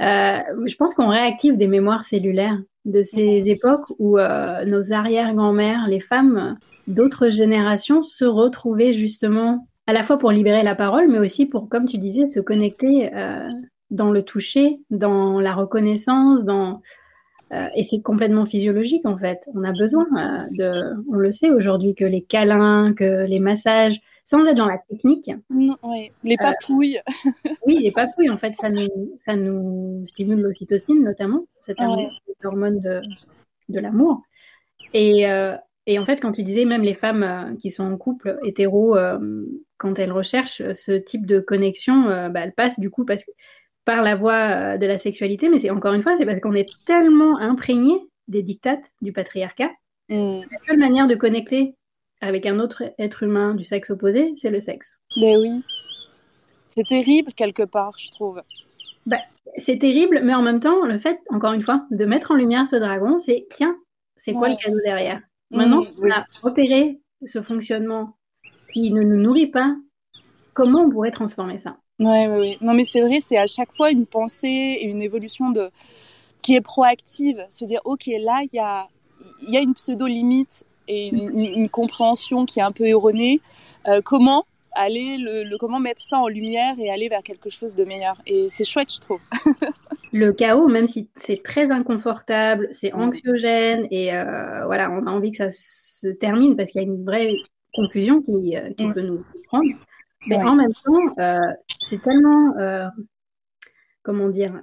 [0.03, 6.01] euh, je pense qu'on réactive des mémoires cellulaires de ces époques où nos arrière-grand-mères, les
[6.01, 11.47] femmes d'autres générations, se retrouvaient justement à la fois pour libérer la parole, mais aussi
[11.47, 13.11] pour, comme tu disais, se connecter
[13.90, 16.81] dans le toucher, dans la reconnaissance, dans
[17.52, 19.48] euh, et c'est complètement physiologique en fait.
[19.54, 24.00] On a besoin euh, de, on le sait aujourd'hui, que les câlins, que les massages,
[24.24, 25.30] sans être dans la technique.
[25.50, 27.00] Les euh, papouilles.
[27.66, 31.78] oui, les papouilles en fait, ça nous, ça nous stimule l'ocytocine notamment, cette
[32.44, 33.00] hormone de,
[33.70, 34.22] de l'amour.
[34.92, 35.24] Et,
[35.87, 38.96] et en fait, quand tu disais même les femmes qui sont en couple hétéro,
[39.76, 43.30] quand elles recherchent ce type de connexion, bah, elles passent du coup parce que
[43.88, 46.53] par la voie euh, de la sexualité, mais c'est encore une fois, c'est parce qu'on
[46.53, 49.70] est tellement imprégné des dictates du patriarcat.
[50.11, 50.40] Mm.
[50.40, 51.74] La seule manière de connecter
[52.20, 54.92] avec un autre être humain du sexe opposé, c'est le sexe.
[55.16, 55.64] Ben oui.
[56.66, 58.42] C'est terrible quelque part, je trouve.
[59.07, 59.20] Ben,
[59.57, 62.66] c'est terrible, mais en même temps, le fait, encore une fois, de mettre en lumière
[62.66, 63.74] ce dragon, c'est tiens,
[64.18, 65.22] c'est quoi le cadeau derrière?
[65.51, 68.18] Maintenant mm, on a opéré ce fonctionnement
[68.70, 69.74] qui ne nous nourrit pas,
[70.53, 71.79] comment on pourrait transformer ça?
[71.98, 72.58] Ouais, ouais, ouais.
[72.61, 75.70] Non, mais c'est vrai, c'est à chaque fois une pensée et une évolution de
[76.42, 77.44] qui est proactive.
[77.50, 78.87] Se dire, ok, là, il y a,
[79.46, 83.40] y a une pseudo-limite et une, compréhension qui est un peu erronée.
[83.87, 87.84] Euh, comment aller le, comment mettre ça en lumière et aller vers quelque chose de
[87.84, 88.20] meilleur?
[88.26, 89.20] Et c'est chouette je trouve
[90.12, 93.00] le chaos même si c'est très inconfortable c'est mm.
[93.00, 96.87] anxiogène et euh, voilà on a envie que ça se termine parce qu'il y a
[96.87, 97.34] une vraie
[97.74, 99.68] confusion qui, euh, qui peut nous prendre
[100.26, 101.38] mais en même temps, euh,
[101.81, 102.88] c'est tellement, euh,
[104.02, 104.62] comment dire,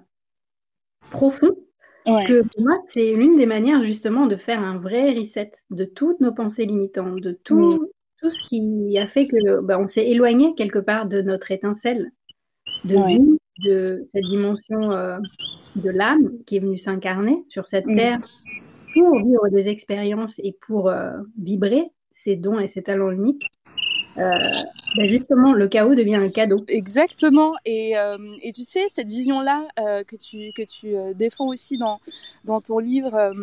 [1.11, 1.55] profond
[2.05, 6.19] que pour moi, c'est l'une des manières justement de faire un vrai reset de toutes
[6.19, 7.89] nos pensées limitantes, de tout,
[8.21, 12.11] tout ce qui a fait que bah, on s'est éloigné quelque part de notre étincelle,
[12.83, 15.17] de nous, de cette dimension euh,
[15.77, 17.95] de l'âme qui est venue s'incarner sur cette mm.
[17.95, 18.19] terre
[18.93, 20.93] pour vivre des expériences et pour
[21.41, 23.47] vibrer ses dons et ses talents uniques.
[24.17, 24.37] Euh,
[24.95, 26.63] ben justement, le chaos devient un cadeau.
[26.67, 27.53] Exactement.
[27.65, 31.99] Et, euh, et tu sais, cette vision-là euh, que tu, que tu défends aussi dans,
[32.45, 33.33] dans ton livre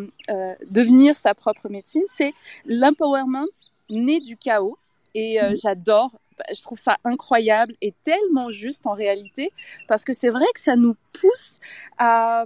[0.69, 2.33] Devenir sa propre médecine, c'est
[2.65, 3.45] l'empowerment
[3.89, 4.77] né du chaos.
[5.15, 6.11] Et j'adore
[6.51, 9.51] je trouve ça incroyable et tellement juste en réalité
[9.87, 11.59] parce que c'est vrai que ça nous pousse
[11.97, 12.45] à,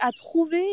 [0.00, 0.64] à trouver,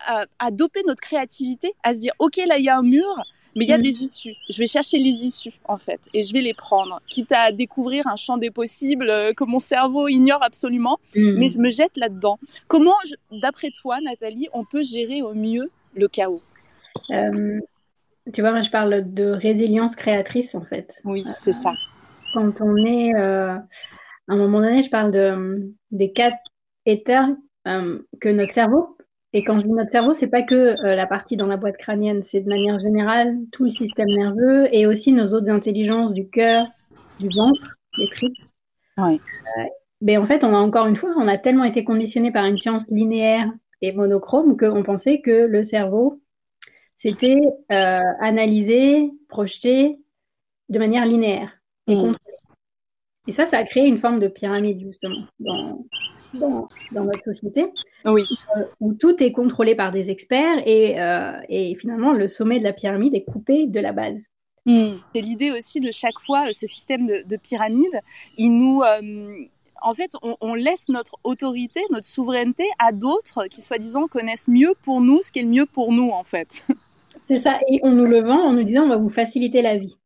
[0.00, 3.22] à, à, doper notre créativité, à se dire ok là il y a un mur,
[3.54, 3.82] mais il y a mm.
[3.82, 4.34] des issues.
[4.48, 8.06] Je vais chercher les issues, en fait, et je vais les prendre, quitte à découvrir
[8.06, 11.38] un champ des possibles euh, que mon cerveau ignore absolument, mm.
[11.38, 12.38] mais je me jette là-dedans.
[12.68, 12.94] Comment,
[13.30, 16.42] d'après toi, Nathalie, on peut gérer au mieux le chaos?
[17.10, 17.60] Euh,
[18.32, 21.00] Tu vois, moi, je parle de résilience créatrice, en fait.
[21.04, 21.72] Oui, c'est ça.
[22.34, 23.62] Quand on est à
[24.28, 26.38] un moment donné, je parle de, des quatre
[26.86, 27.28] états
[27.64, 28.96] que notre cerveau
[29.34, 31.78] et quand je dis notre cerveau, c'est pas que euh, la partie dans la boîte
[31.78, 36.28] crânienne, c'est de manière générale tout le système nerveux et aussi nos autres intelligences du
[36.28, 36.66] cœur,
[37.18, 38.36] du ventre, des tripes.
[38.98, 39.20] Oui.
[39.58, 39.64] Euh,
[40.02, 42.58] mais en fait, on a encore une fois, on a tellement été conditionné par une
[42.58, 46.20] science linéaire et monochrome qu'on pensait que le cerveau,
[46.94, 47.40] c'était
[47.72, 49.98] euh, analysé, projeté
[50.68, 51.52] de manière linéaire
[51.86, 52.14] et mmh.
[53.28, 55.86] Et ça, ça a créé une forme de pyramide justement dans,
[56.34, 57.66] dans, notre société.
[58.04, 58.24] Oui.
[58.56, 62.64] Euh, où tout est contrôlé par des experts et, euh, et, finalement le sommet de
[62.64, 64.26] la pyramide est coupé de la base.
[64.66, 64.94] Hmm.
[65.14, 68.00] C'est l'idée aussi de chaque fois, ce système de, pyramide,
[68.38, 69.44] il nous, euh,
[69.82, 74.74] en fait, on, on, laisse notre autorité, notre souveraineté à d'autres qui, soi-disant, connaissent mieux
[74.84, 76.64] pour nous ce qui est le mieux pour nous, en fait.
[77.20, 79.76] C'est ça, et on nous le vend en nous disant on va vous faciliter la
[79.76, 79.96] vie.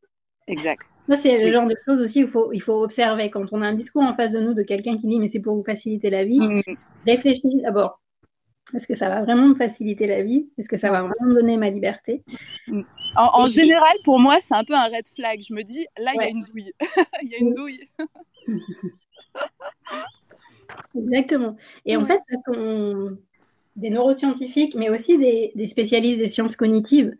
[0.49, 0.87] Exact.
[1.09, 3.31] Ça, c'est le genre de choses aussi faut, il faut observer.
[3.31, 5.41] Quand on a un discours en face de nous de quelqu'un qui dit mais c'est
[5.41, 6.63] pour vous faciliter la vie, mm.
[7.07, 8.01] réfléchis d'abord.
[8.75, 10.49] Est-ce que ça va vraiment me faciliter la vie?
[10.59, 12.23] Est-ce que ça va vraiment me donner ma liberté?
[12.67, 12.83] Mm.
[13.17, 15.41] En, général, pour moi, c'est un peu un red flag.
[15.41, 16.73] Je me dis, là, il y a une douille.
[17.23, 17.89] il y a une douille.
[20.97, 21.57] Exactement.
[21.87, 22.21] Et en fait,
[23.77, 27.15] des neuroscientifiques, mais aussi des, des spécialistes des sciences cognitives,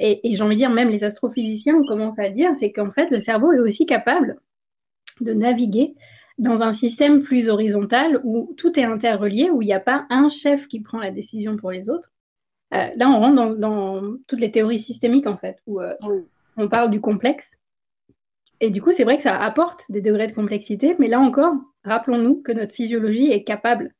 [0.00, 3.10] et, j'ai envie de dire, même les astrophysiciens commencent à le dire, c'est qu'en fait,
[3.10, 4.38] le cerveau est aussi capable
[5.20, 5.94] de naviguer
[6.38, 10.28] dans un système plus horizontal où tout est interrelié, où il n'y a pas un
[10.28, 12.12] chef qui prend la décision pour les autres.
[12.74, 15.94] Euh, là, on rentre dans, toutes les théories systémiques, en fait, où euh,
[16.56, 17.56] on parle du complexe.
[18.60, 21.54] Et du coup, c'est vrai que ça apporte des degrés de complexité, mais là encore,
[21.84, 23.94] rappelons-nous que notre physiologie est capable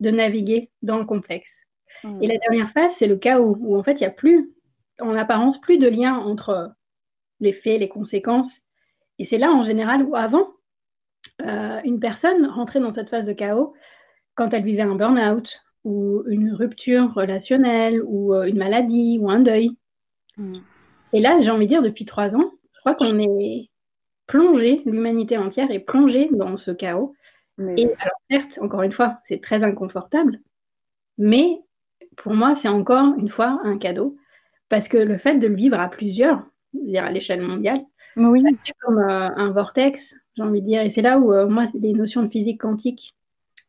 [0.00, 1.64] de naviguer dans le complexe.
[2.02, 2.22] Mmh.
[2.22, 4.54] Et la dernière phase, c'est le chaos, où en fait, il n'y a plus
[5.00, 6.72] en apparence plus de lien entre
[7.40, 8.62] les faits, les conséquences.
[9.18, 10.46] Et c'est là en général où avant,
[11.42, 13.74] euh, une personne rentrait dans cette phase de chaos
[14.34, 19.40] quand elle vivait un burn-out ou une rupture relationnelle ou euh, une maladie ou un
[19.40, 19.70] deuil.
[20.36, 20.58] Mm.
[21.12, 23.70] Et là, j'ai envie de dire, depuis trois ans, je crois qu'on est
[24.26, 27.14] plongé, l'humanité entière est plongée dans ce chaos.
[27.76, 30.40] Et alors, certes, encore une fois, c'est très inconfortable,
[31.18, 31.60] mais
[32.16, 34.16] pour moi, c'est encore une fois un cadeau
[34.68, 37.82] parce que le fait de le vivre à plusieurs, dire à l'échelle mondiale,
[38.16, 38.40] oui.
[38.40, 40.82] ça fait comme euh, un vortex, j'ai envie de dire.
[40.82, 43.14] Et c'est là où euh, moi, les notions de physique quantique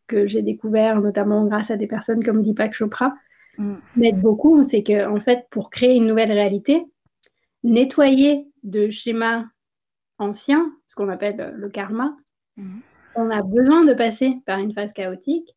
[0.07, 3.15] que j'ai découvert, notamment grâce à des personnes comme Deepak Chopra,
[3.57, 3.75] mm.
[3.97, 4.63] m'aident beaucoup.
[4.63, 6.85] C'est que en fait, pour créer une nouvelle réalité,
[7.63, 9.45] nettoyer de schémas
[10.17, 12.15] anciens, ce qu'on appelle euh, le karma,
[12.57, 12.79] mm.
[13.15, 15.55] on a besoin de passer par une phase chaotique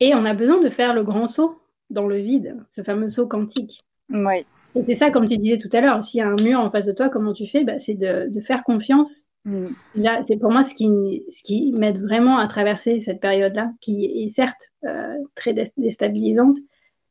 [0.00, 3.28] et on a besoin de faire le grand saut dans le vide, ce fameux saut
[3.28, 3.84] quantique.
[4.10, 4.44] Oui.
[4.76, 6.70] Et c'est ça, comme tu disais tout à l'heure, s'il y a un mur en
[6.70, 7.64] face de toi, comment tu fais?
[7.64, 9.24] Bah, C'est de, faire confiance.
[9.44, 9.66] Mm.
[9.94, 14.04] Là, c'est pour moi ce qui, ce qui m'aide vraiment à traverser cette période-là, qui
[14.04, 16.56] est certes euh, très déstabilisante.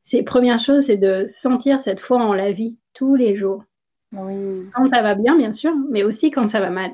[0.04, 3.64] C'est première chose, c'est de sentir cette foi en la vie tous les jours.
[4.12, 4.68] Oui.
[4.76, 6.92] Quand ça va bien, bien sûr, mais aussi quand ça va mal.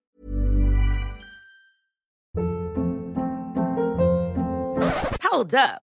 [5.31, 5.88] Hold up.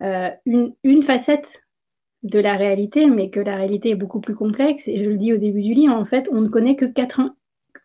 [0.00, 1.62] une, une, facette
[2.22, 4.88] de la réalité, mais que la réalité est beaucoup plus complexe.
[4.88, 7.20] Et je le dis au début du livre, en fait, on ne connaît que 4,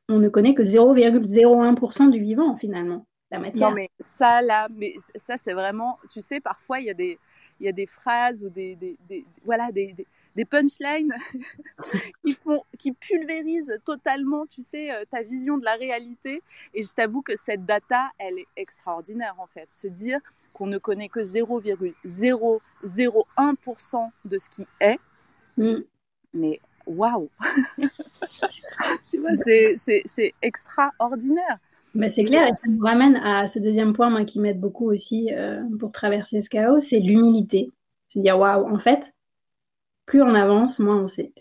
[0.07, 3.05] on ne connaît que 0,01% du vivant finalement.
[3.31, 7.19] Non, mais ça, là, mais ça, c'est vraiment, tu sais, parfois, il y a des,
[7.59, 9.95] il y a des phrases ou des, des, des voilà, des,
[10.35, 11.13] des punchlines
[12.25, 16.41] qui, font, qui pulvérisent totalement, tu sais, euh, ta vision de la réalité.
[16.73, 19.71] Et je t'avoue que cette data, elle est extraordinaire en fait.
[19.71, 20.19] Se dire
[20.53, 24.99] qu'on ne connaît que 0,001% de ce qui est,
[25.57, 25.79] mm.
[26.33, 27.29] mais waouh
[29.09, 29.75] Tu vois, c'est
[30.41, 31.57] extraordinaire.
[32.09, 35.33] C'est clair, et ça nous ramène à ce deuxième point, moi, qui m'aide beaucoup aussi
[35.33, 37.71] euh, pour traverser ce chaos, c'est l'humilité.
[38.09, 39.13] Se dire, waouh, en fait,
[40.05, 41.33] plus on avance, moins on sait.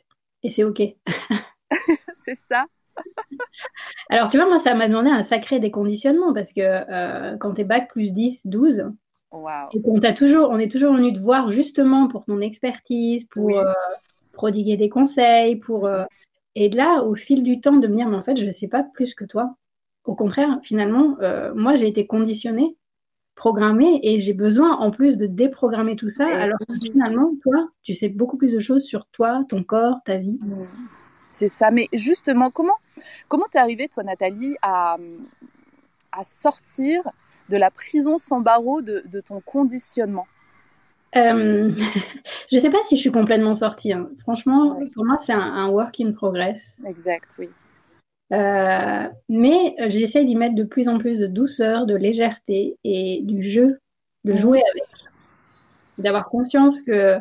[0.42, 0.80] Et c'est OK.
[2.12, 2.64] c'est ça.
[4.11, 7.62] Alors, tu vois, moi, ça m'a demandé un sacré déconditionnement parce que euh, quand tu
[7.62, 8.90] es bac plus 10, 12,
[9.72, 13.72] et qu'on toujours, on est toujours venu te voir justement pour ton expertise, pour euh,
[14.32, 15.87] prodiguer des conseils, pour.
[15.87, 16.04] Euh,
[16.54, 18.68] et là, au fil du temps, de me dire, mais en fait, je ne sais
[18.68, 19.54] pas plus que toi.
[20.04, 21.18] Au contraire, finalement,
[21.54, 22.74] moi, j'ai été conditionnée
[23.38, 27.94] programmer et j'ai besoin en plus de déprogrammer tout ça alors que finalement toi tu
[27.94, 30.40] sais beaucoup plus de choses sur toi ton corps ta vie
[31.30, 32.76] c'est ça mais justement comment
[33.28, 34.96] comment t'es arrivée toi Nathalie à,
[36.12, 37.02] à sortir
[37.48, 40.26] de la prison sans barreaux de, de ton conditionnement?
[41.16, 41.72] Euh,
[42.52, 43.92] je sais pas si je suis complètement sortie.
[43.92, 44.10] Hein.
[44.20, 46.76] Franchement, pour moi, c'est un, un, work in progress.
[46.86, 47.48] Exact, oui.
[48.32, 53.42] Euh, mais j'essaye d'y mettre de plus en plus de douceur, de légèreté et du
[53.42, 53.78] jeu,
[54.24, 54.84] de jouer avec.
[55.96, 57.18] D'avoir conscience que,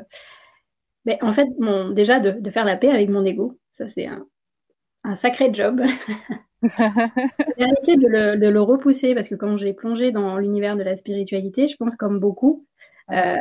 [1.05, 4.07] mais en fait, mon, déjà de, de, faire la paix avec mon ego, ça c'est
[4.07, 4.25] un,
[5.03, 5.81] un, sacré job.
[6.63, 10.81] j'ai arrêté de le, de le, repousser parce que quand j'ai plongé dans l'univers de
[10.81, 12.65] la spiritualité, je pense comme beaucoup,
[13.11, 13.35] euh,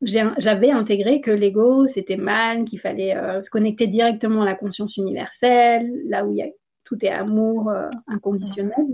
[0.00, 4.96] j'avais intégré que l'ego c'était mal, qu'il fallait euh, se connecter directement à la conscience
[4.96, 6.48] universelle, là où il y a
[6.84, 8.86] tout est amour euh, inconditionnel,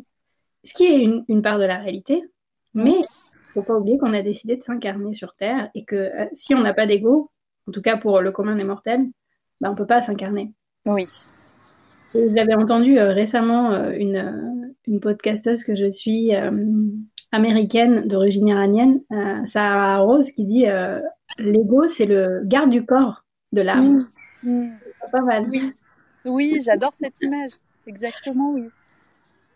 [0.65, 2.25] ce qui est une, part de la réalité.
[2.75, 6.55] Mais il faut pas oublier qu'on a décidé de s'incarner sur Terre et que si
[6.55, 7.31] on n'a pas d'ego,
[7.69, 9.07] en tout cas pour le commun des mortels,
[9.61, 10.53] bah, on ne peut pas s'incarner.
[10.95, 11.05] Oui.
[12.15, 16.33] J'avais entendu euh, récemment une, une podcasteuse que je suis
[17.33, 19.01] américaine d'origine iranienne,
[19.47, 20.67] Sarah Rose, qui dit
[21.39, 24.09] l'ego, c'est le garde du corps de l'âme.
[25.13, 25.47] Pas mal.
[25.49, 25.73] Oui,
[26.25, 27.51] oui j'adore cette image.
[27.87, 28.69] Exactement, oui.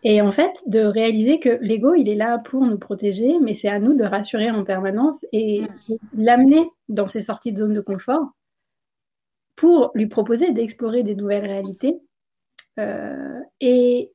[0.07, 3.69] Et en fait, de réaliser que l'ego, il est là pour nous protéger, mais c'est
[3.69, 5.95] à nous de rassurer en permanence et mm.
[6.13, 8.29] l'amener dans ces sorties de zone de confort
[9.55, 11.99] pour lui proposer d'explorer des nouvelles réalités
[12.79, 14.11] euh, et,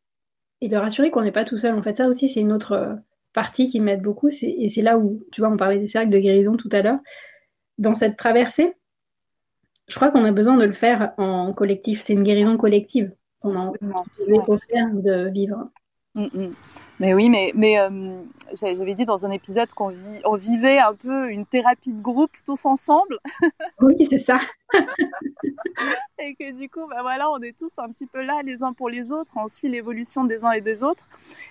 [0.61, 1.75] et, de rassurer qu'on n'est pas tout seul.
[1.75, 2.99] En fait, ça aussi, c'est une autre
[3.33, 4.29] partie qui m'aide beaucoup.
[4.43, 6.99] Et c'est là où, tu vois, on parlait des cercles de guérison tout à l'heure.
[7.79, 8.75] Dans cette traversée,
[9.89, 12.03] je crois qu'on a besoin de le faire en collectif.
[12.03, 13.71] C'est une guérison collective on a
[14.93, 15.69] de vivre.
[16.15, 16.55] Mm, mm.
[16.99, 18.21] Mais oui, mais, mais euh,
[18.53, 22.33] j'avais dit dans un épisode qu'on vit, on vivait un peu une thérapie de groupe
[22.45, 23.19] tous ensemble.
[23.81, 24.37] Oui, c'est ça.
[26.19, 28.73] et que du coup, bah voilà, on est tous un petit peu là les uns
[28.73, 31.07] pour les autres, on suit l'évolution des uns et des autres.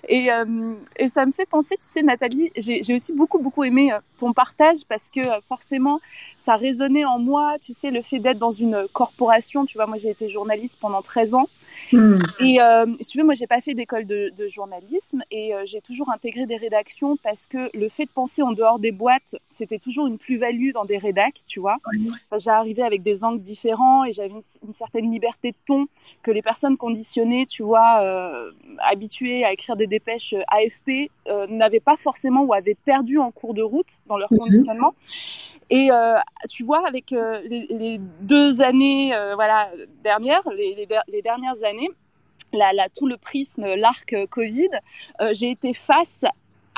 [0.08, 3.92] Et, euh, et ça me fait penser, tu sais, Nathalie, j'ai aussi beaucoup, beaucoup aimé
[3.92, 6.00] euh, ton partage parce que forcément,
[6.36, 9.66] ça résonnait en moi, tu sais, le fait d'être dans une corporation.
[9.66, 11.48] Tu vois, moi, j'ai été journaliste pendant 13 ans.
[11.92, 12.16] Hmm.
[12.40, 15.62] Et euh, si tu veux, moi, j'ai pas fait d'école de, de, journalisme et euh,
[15.64, 19.36] j'ai toujours intégré des rédactions parce que le fait de penser en dehors des boîtes,
[19.52, 21.78] c'était toujours une plus-value dans des rédacs, tu vois.
[22.38, 25.86] J'ai arrivé avec des angles différents et j'avais une, certaine liberté de ton
[26.22, 31.80] que les personnes conditionnées, tu vois, euh, habituées à écrire des dépêches AFP, euh, n'avaient
[31.80, 34.38] pas forcément ou avaient perdu en cours de route dans leur mhm.
[34.38, 34.94] conditionnement.
[35.70, 36.16] Et euh,
[36.48, 39.70] tu vois, avec les, les, deux années voilà,
[40.02, 41.88] dernières, les, les, les dernières années,
[42.52, 44.70] la, la, tout le prisme, l'arc Covid,
[45.32, 46.24] j'ai été face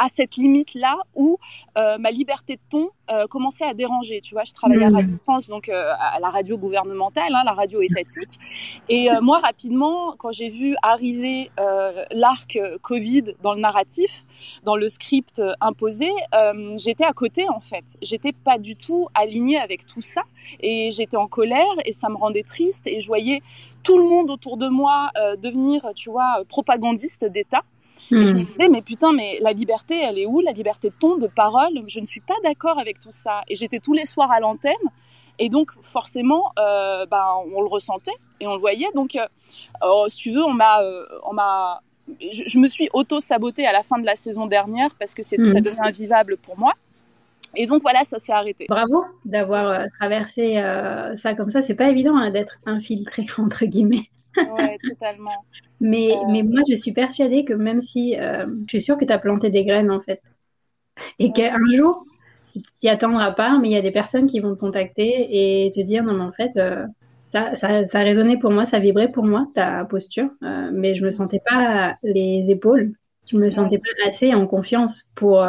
[0.03, 1.39] à cette limite-là où
[1.79, 4.21] euh, ma liberté de ton euh, commençait à déranger.
[4.21, 4.97] Tu vois, je travaillais à hmm.
[4.97, 8.41] Radio France, donc euh, à la radio gouvernementale, hein, la radio étatique.
[8.89, 11.51] Et moi, rapidement, quand j'ai vu arriver
[12.11, 14.25] l'arc Covid dans le narratif,
[14.65, 16.11] dans le script imposé,
[16.77, 17.85] j'étais à côté en fait.
[18.03, 20.23] J'étais pas du tout alignée avec tout ça
[20.61, 23.41] et j'étais en colère et ça me rendait triste et je voyais
[23.83, 27.63] tout le monde autour de moi devenir, tu vois, propagandiste d'État.
[28.13, 28.45] Et je me hmm.
[28.45, 30.41] disais, mais putain, mais la liberté, elle est où?
[30.41, 31.83] La liberté de ton, de parole?
[31.87, 33.43] Je ne suis pas d'accord avec tout ça.
[33.49, 34.75] Et j'étais tous les soirs à l'antenne.
[35.39, 38.91] Et donc, forcément, euh, ben, on le ressentait et on le voyait.
[38.95, 39.27] Donc, euh,
[39.83, 41.81] oh, si tu veux, on m'a, euh, on m'a,
[42.21, 45.39] je, je, me suis auto-sabotée à la fin de la saison dernière parce que c'est,
[45.39, 45.53] mmh.
[45.53, 46.75] ça devenait invivable pour moi.
[47.55, 48.67] Et donc voilà, ça s'est arrêté.
[48.69, 51.61] Bravo d'avoir euh, traversé euh, ça comme ça.
[51.61, 54.09] C'est pas évident hein, d'être infiltré entre guillemets.
[54.37, 55.45] Ouais, totalement.
[55.81, 56.21] Mais, euh...
[56.31, 58.17] mais moi, je suis persuadée que même si.
[58.19, 60.23] Euh, je suis sûre que tu as planté des graines, en fait.
[61.19, 62.05] Et qu'un jour,
[62.53, 65.71] tu t'y attendras pas, mais il y a des personnes qui vont te contacter et
[65.71, 66.87] te dire non mais en fait euh,
[67.29, 71.11] ça, ça, ça résonnait pour moi, ça vibrait pour moi ta posture, mais je me
[71.11, 72.93] sentais pas les épaules,
[73.27, 75.43] je me sentais pas assez en confiance pour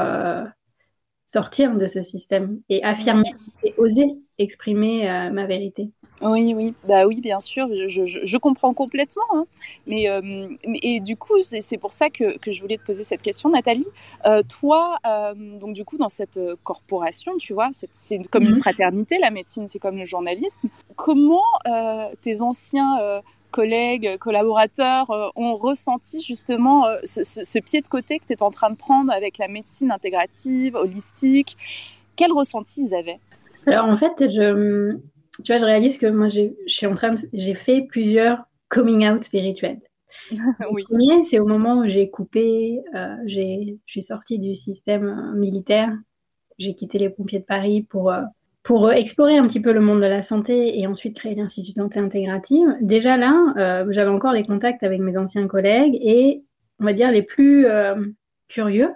[1.25, 5.91] sortir de ce système et affirmer et oser exprimer ma vérité.
[6.23, 9.23] Oui, oui, bah oui, bien sûr, je, je, je comprends complètement.
[9.33, 9.45] Hein.
[9.87, 10.47] Mais, euh,
[10.81, 13.87] et du coup, c'est pour ça que, que, je voulais te poser cette question, Nathalie.
[14.25, 18.61] Euh, toi, euh, donc du coup, dans cette corporation, tu vois, c'est comme une mhm.
[18.61, 20.69] fraternité, la médecine, c'est comme le journalisme.
[20.95, 23.21] Comment euh, tes anciens euh,
[23.51, 28.49] collègues, collaborateurs ont ressenti justement ce, ce, ce, pied de côté que tu es en
[28.49, 31.57] train de prendre avec la médecine intégrative, holistique?
[32.15, 33.19] Quel ressenti ils avaient?
[33.67, 34.97] Alors en fait, je
[35.43, 39.23] tu vois, je réalise que moi, je suis en train, j'ai fait plusieurs coming out
[39.23, 39.81] spirituels.
[40.31, 40.37] oui.
[40.37, 45.07] Le premier, c'est au moment où j'ai coupé, euh, j'ai, je suis sortie du système
[45.07, 45.91] euh, militaire,
[46.59, 48.21] j'ai quitté les pompiers de Paris pour euh,
[48.63, 51.99] pour explorer un petit peu le monde de la santé et ensuite créer l'Institut Santé
[51.99, 52.77] Intégrative.
[52.79, 56.43] Déjà là, euh, j'avais encore les contacts avec mes anciens collègues et
[56.79, 57.95] on va dire les plus euh,
[58.47, 58.93] curieux,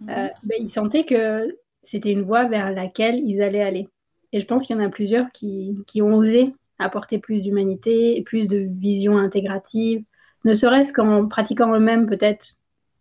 [0.00, 0.30] mm -hmm.
[0.44, 1.48] ben, ils sentaient que
[1.82, 3.88] c'était une voie vers laquelle ils allaient aller.
[4.32, 8.22] Et je pense qu'il y en a plusieurs qui, qui ont osé apporter plus d'humanité,
[8.22, 10.04] plus de vision intégrative,
[10.44, 12.54] ne serait-ce qu'en pratiquant eux-mêmes peut-être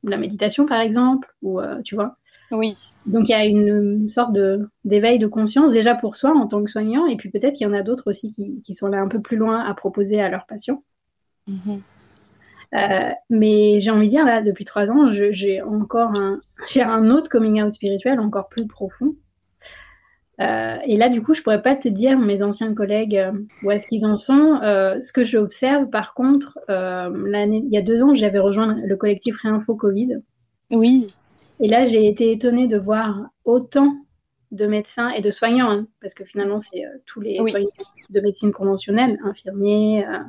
[0.04, 2.18] la méditation par exemple, ou euh, tu vois.
[2.52, 2.74] Oui.
[3.06, 6.64] Donc il y a une sorte de d'éveil de conscience déjà pour soi en tant
[6.64, 9.02] que soignant, et puis peut-être qu'il y en a d'autres aussi qui, qui, sont là
[9.02, 10.82] un peu plus loin à proposer à leurs patients.
[11.48, 11.80] Mm -hmm.
[12.74, 17.10] euh, mais j'ai envie de dire là, depuis trois ans, j'ai encore un, j'ai un
[17.10, 19.16] autre coming out spirituel encore plus profond
[20.40, 23.32] euh, et là, du coup, je pourrais pas te dire mes anciens collègues euh,
[23.64, 24.60] où est-ce qu'ils en sont.
[24.62, 28.78] Euh, ce que j'observe, par contre, euh, l'année, il y a deux ans, j'avais rejoint
[28.84, 30.20] le collectif Réinfo Covid.
[30.72, 31.08] Oui.
[31.60, 33.96] Et là, j'ai été étonnée de voir autant
[34.52, 37.50] de médecins et de soignants, hein, parce que finalement, c'est euh, tous les oui.
[37.50, 37.70] soignants
[38.10, 40.20] de médecine conventionnelle, infirmiers, euh,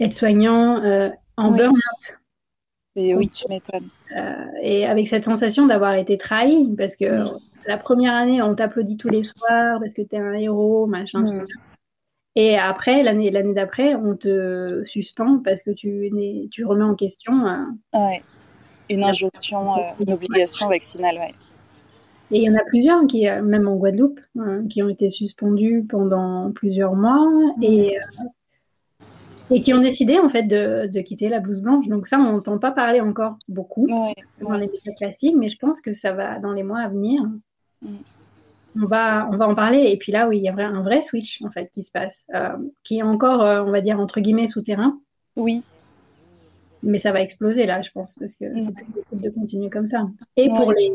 [0.00, 1.58] aides-soignants, en oui.
[1.58, 2.21] burn-out.
[2.96, 3.88] Et oui, tu m'étonnes.
[4.62, 7.06] et avec cette sensation d'avoir été trahi, parce que
[7.66, 11.20] la première année, on t'applaudit tous les soirs parce que tu es un héros, machin,
[11.20, 11.30] mmh.
[11.30, 11.46] tout ça.
[12.34, 16.10] Et après, l'année l'année d'après, on te suspend parce que tu,
[16.50, 17.46] tu remets en question.
[17.46, 17.64] Euh,
[17.94, 18.22] ouais.
[18.88, 21.34] Une injonction, euh, une obligation vaccinale, ouais.
[22.30, 25.10] Et il y en a plusieurs, qui, euh, même en Guadeloupe, hein, qui ont été
[25.10, 27.28] suspendus pendant plusieurs mois
[27.58, 27.62] mmh.
[27.62, 28.24] et, euh,
[29.52, 31.86] et qui ont décidé en fait de, de quitter la blouse blanche.
[31.88, 34.60] Donc ça, on n'entend pas parler encore beaucoup ouais, dans ouais.
[34.60, 37.22] les médias classiques, mais je pense que ça va dans les mois à venir.
[37.84, 39.90] On va, on va en parler.
[39.90, 42.24] Et puis là, oui, il y a un vrai switch en fait qui se passe,
[42.34, 44.98] euh, qui est encore, euh, on va dire entre guillemets souterrain.
[45.36, 45.62] Oui.
[46.82, 49.86] Mais ça va exploser là, je pense, parce que c'est plus possible de continuer comme
[49.86, 50.06] ça.
[50.36, 50.58] Et ouais.
[50.58, 50.92] pour les,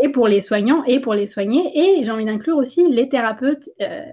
[0.00, 3.68] et pour les soignants, et pour les soignés, et j'ai envie d'inclure aussi les thérapeutes
[3.80, 4.04] euh,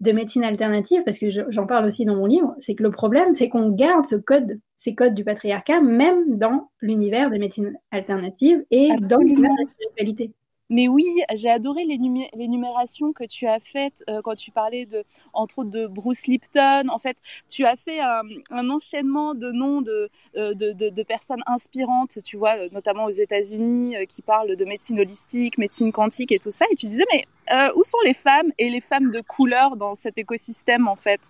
[0.00, 2.54] de médecine alternative, parce que j'en parle aussi dans mon livre.
[2.58, 6.70] C'est que le problème, c'est qu'on garde ce code, ces codes du patriarcat, même dans
[6.80, 9.08] l'univers des médecines alternatives et Absolument.
[9.08, 10.32] dans l'univers de la spiritualité.
[10.70, 15.58] Mais oui, j'ai adoré l'énumération que tu as faite euh, quand tu parlais de, entre
[15.58, 16.88] autres, de Bruce Lipton.
[16.88, 17.18] En fait,
[17.50, 22.18] tu as fait un, un enchaînement de noms de, euh, de, de, de, personnes inspirantes,
[22.24, 26.38] tu vois, euh, notamment aux États-Unis, euh, qui parlent de médecine holistique, médecine quantique et
[26.38, 26.64] tout ça.
[26.72, 29.94] Et tu disais, mais euh, où sont les femmes et les femmes de couleur dans
[29.94, 31.20] cet écosystème, en fait?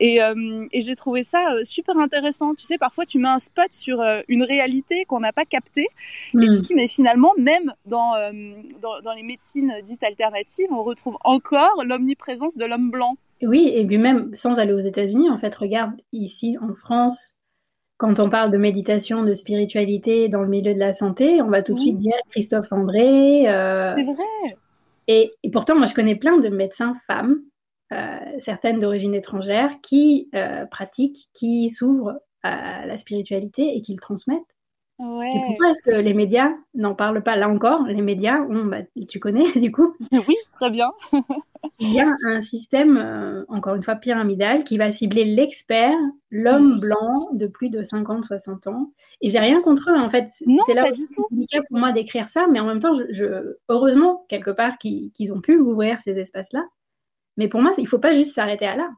[0.00, 2.54] Et, euh, et j'ai trouvé ça super intéressant.
[2.54, 5.88] Tu sais, parfois, tu mets un spot sur une réalité qu'on n'a pas captée.
[6.34, 6.42] Mmh.
[6.42, 8.12] Et je dis, mais finalement, même dans
[8.80, 13.16] dans, dans, les médecines dites alternatives, on retrouve encore l'omniprésence de l'homme blanc.
[13.42, 17.36] Oui, et puis même sans aller aux États-Unis, en fait, regarde ici en France,
[17.96, 21.62] quand on parle de méditation, de spiritualité dans le milieu de la santé, on va
[21.62, 23.48] tout de suite dire Christophe André.
[23.48, 23.94] Euh...
[23.96, 24.56] C'est vrai.
[25.08, 27.40] Et, pourtant, moi, je connais plein de médecins femmes,
[27.92, 34.00] euh, certaines d'origine étrangère, qui euh, pratiquent, qui s'ouvrent à la spiritualité et qui le
[34.00, 34.51] transmettent.
[35.02, 35.32] Ouais.
[35.34, 37.34] Et pourquoi est-ce que les médias n'en parlent pas?
[37.34, 40.92] Là encore, les médias, bah, tu connais du coup Oui, très bien.
[41.80, 45.96] Il y a un système, euh, encore une fois, pyramidal qui va cibler l'expert,
[46.30, 48.92] l'homme blanc de plus de 50-60 ans.
[49.20, 50.28] Et j'ai rien contre eux, en fait.
[50.30, 53.56] C'était là aussi compliqué pour moi d'écrire ça, mais en même temps, je, je...
[53.68, 56.64] heureusement, quelque part, qu'ils qu ont pu ouvrir ces espaces-là.
[57.36, 58.90] Mais pour moi, il ne faut pas juste s'arrêter à là.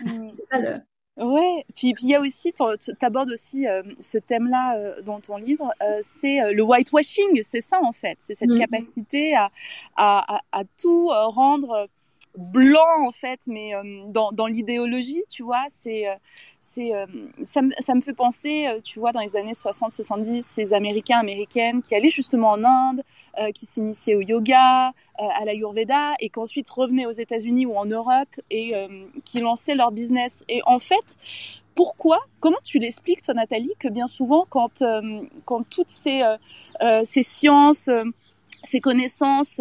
[0.00, 0.30] Mmh.
[0.34, 0.80] C'est ça le,
[1.18, 5.36] Ouais, puis il y a aussi, tu abordes aussi euh, ce thème-là euh, dans ton
[5.36, 8.58] livre, euh, c'est euh, le whitewashing, c'est ça en fait, c'est cette mmh.
[8.58, 9.50] capacité à,
[9.96, 11.86] à, à, à, tout euh, rendre
[12.36, 13.72] blanc en fait, mais
[14.08, 16.06] dans, dans l'idéologie, tu vois, c'est
[16.60, 16.92] c'est
[17.44, 21.82] ça, me, ça me fait penser, tu vois, dans les années 60-70, ces Américains, Américaines
[21.82, 23.02] qui allaient justement en Inde,
[23.54, 28.74] qui s'initiaient au yoga, à l'Ayurveda, et qu'ensuite revenaient aux États-Unis ou en Europe et
[29.24, 30.44] qui lançaient leur business.
[30.48, 31.18] Et en fait,
[31.74, 36.36] pourquoi Comment tu l'expliques, toi, Nathalie, que bien souvent, quand, euh, quand toutes ces, euh,
[36.82, 37.88] euh, ces sciences,
[38.64, 39.60] ces connaissances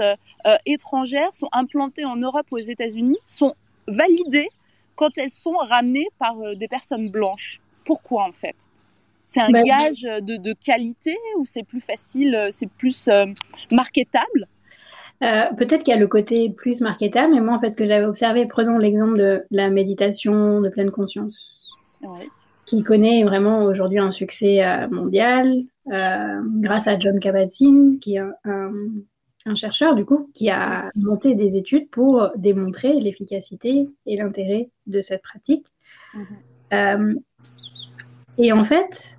[0.66, 3.56] étrangères sont implantées en Europe ou aux États-Unis, sont
[3.88, 4.50] validées
[4.96, 7.60] quand elles sont ramenées par des personnes blanches.
[7.86, 8.56] Pourquoi, en fait?
[9.26, 13.10] C'est un ben, gage de, de, qualité ou c'est plus facile, c'est plus
[13.72, 14.48] marketable?
[15.22, 18.06] Peut-être qu'il y a le côté plus marketable, mais moi, en fait, ce que j'avais
[18.06, 21.62] observé, prenons l'exemple de la méditation de pleine conscience.
[22.66, 25.48] Qui connaît vraiment aujourd'hui un succès euh, mondial.
[25.58, 31.56] euh, grâce à John Kabat-Zinn, qui est un, chercheur du coup, qui a monté des
[31.56, 35.66] études pour démontrer l'efficacité et l'intérêt de cette pratique.
[36.14, 36.26] Mhm.
[36.74, 37.14] Euh,
[38.38, 39.18] et en fait,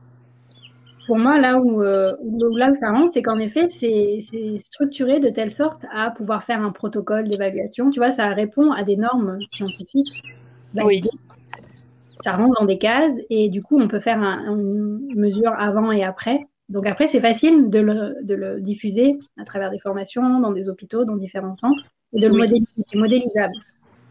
[1.06, 4.20] pour moi, là où, là où ça rentre, c'est qu'en effet, c'est
[4.60, 7.90] structuré de telle sorte à pouvoir faire un protocole d'évaluation.
[7.90, 10.22] Tu vois, ça répond à des normes scientifiques
[10.80, 11.02] oui
[12.22, 16.04] ça rentre dans des cases et du coup, on peut faire une mesure avant et
[16.04, 16.46] après.
[16.72, 21.16] Donc après, c'est facile de le, diffuser à travers des formations, dans des hôpitaux, dans
[21.16, 22.82] différents centres, et de le modéliser.
[22.90, 23.52] C'est modélisable.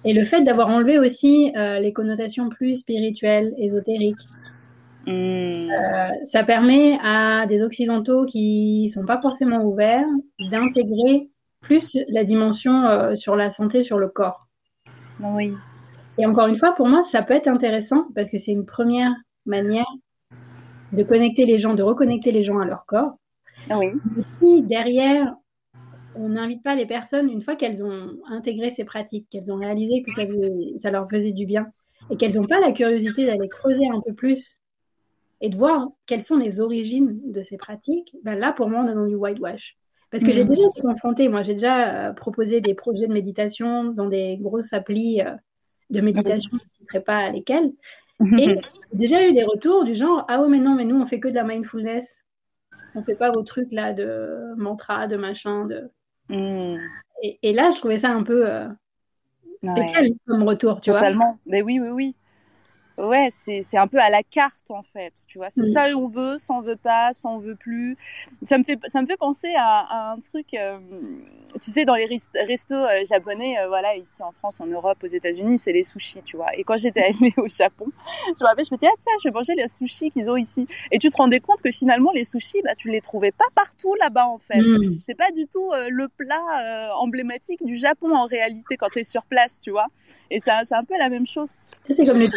[0.05, 4.27] Et le fait d'avoir enlevé aussi euh, les connotations plus spirituelles, ésotériques,
[5.07, 5.11] hmm.
[5.11, 10.07] euh, ça permet à des occidentaux qui sont pas forcément ouverts
[10.51, 11.29] d'intégrer
[11.61, 14.47] plus la dimension euh, sur la santé, sur le corps.
[15.19, 15.53] Oui.
[16.19, 19.13] Et encore une fois, pour moi, ça peut être intéressant parce que c'est une première
[19.47, 19.85] manière
[20.93, 23.17] de connecter les gens, de reconnecter les gens à leur corps.
[23.69, 23.87] Ah oui.
[24.39, 25.35] si derrière,
[26.15, 30.03] on n'invite pas les personnes, une fois qu'elles ont intégré ces pratiques, qu'elles ont réalisé
[30.03, 30.23] que ça,
[30.77, 31.67] ça leur faisait du bien,
[32.09, 34.57] et qu'elles n'ont pas la curiosité d'aller creuser un peu plus
[35.41, 38.87] et de voir quelles sont les origines de ces pratiques, ben là, pour moi, on
[38.87, 39.75] est dans du whitewash.
[40.11, 40.49] Parce que j'ai mmh.
[40.49, 44.73] déjà été confrontée, moi j'ai déjà euh, proposé des projets de méditation dans des grosses
[44.73, 45.31] applis euh,
[45.89, 47.71] de méditation, je ne citerai pas lesquelles.
[48.37, 48.59] Et
[48.91, 51.19] j'ai déjà eu des retours du genre Ah ouais, mais non, mais nous, on fait
[51.19, 52.23] que de la mindfulness.
[52.95, 55.65] On fait pas vos trucs là de mantra, de machin.
[55.65, 55.89] De...
[56.29, 56.77] Mm.
[57.41, 58.67] Et, là, je trouvais ça un peu euh,
[59.63, 60.99] spécial comme retour, tu vois.
[60.99, 61.39] Totalement.
[61.45, 62.15] Mais oui, oui, oui
[62.97, 65.49] ouais, c'est un peu à la carte en fait, tu vois.
[65.49, 67.97] C'est ça on veut, ça on veut pas, ça on veut plus.
[68.43, 70.79] Ça me fait ça me fait penser à, un truc, euh,
[71.61, 75.07] tu sais, dans les restos euh, japonais, euh, voilà, ici en France, en Europe, aux
[75.07, 76.55] États-Unis, c'est les sushis, tu vois.
[76.57, 77.87] Et quand j'étais allée au Japon,
[78.27, 80.37] je me rappelle, je me disais ah tiens, je vais manger les sushis qu'ils ont
[80.37, 80.67] ici.
[80.91, 83.95] Et tu te rendais compte que finalement les sushis, bah tu les trouvais pas partout
[83.95, 84.59] là-bas en fait.
[84.59, 84.99] Mm.
[85.07, 89.25] C'est pas du tout le plat emblématique du Japon en réalité quand tu es sur
[89.25, 89.87] place, tu vois.
[90.29, 91.57] Et c'est un peu la même chose.
[91.89, 92.29] C'est comme le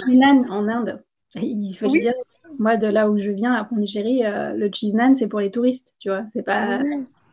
[0.49, 1.03] en Inde.
[1.37, 2.13] Il faut dire,
[2.59, 5.51] moi, de là où je viens, à Pondichéry, euh, le cheese naan, c'est pour les
[5.51, 6.25] touristes, tu vois.
[6.33, 6.83] C'est pas ah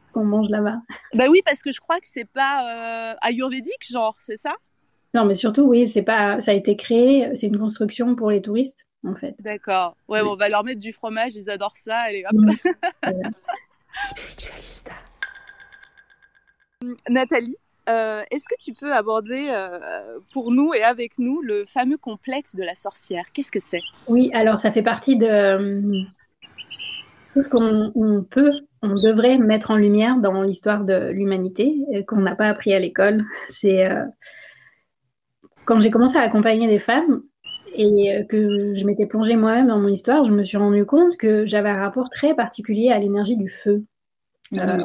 [0.05, 0.82] ce qu'on mange là-bas.
[1.14, 4.53] Bah oui, parce que je crois que c'est pas euh, ayurvédique, genre, c'est ça?
[5.14, 6.41] Non, mais surtout, oui, c'est pas.
[6.41, 9.36] Ça a été créé, c'est une construction pour les touristes, en fait.
[9.39, 9.95] D'accord.
[10.07, 11.97] Ouais, on va leur mettre du fromage, ils adorent ça.
[11.97, 12.39] Allez, hop.
[14.09, 14.93] Spiritualista.
[17.09, 17.57] Nathalie,
[17.92, 22.56] euh, est-ce que tu peux aborder euh, pour nous et avec nous le fameux complexe
[22.56, 23.26] de la sorcière?
[23.34, 23.82] Qu'est-ce que c'est?
[24.08, 26.04] Oui, alors ça fait partie de euh,
[27.34, 31.76] tout ce qu'on peut, on devrait mettre en lumière dans l'histoire de l'humanité,
[32.08, 33.26] qu'on n'a pas appris à l'école.
[33.50, 33.89] C'est
[35.66, 37.22] quand j'ai commencé à accompagner des femmes
[37.74, 41.46] et que je m'étais plongée moi-même dans mon histoire, je me suis rendu compte que
[41.46, 43.86] j'avais un rapport très particulier à l'énergie du feu,
[44.52, 44.84] mmh.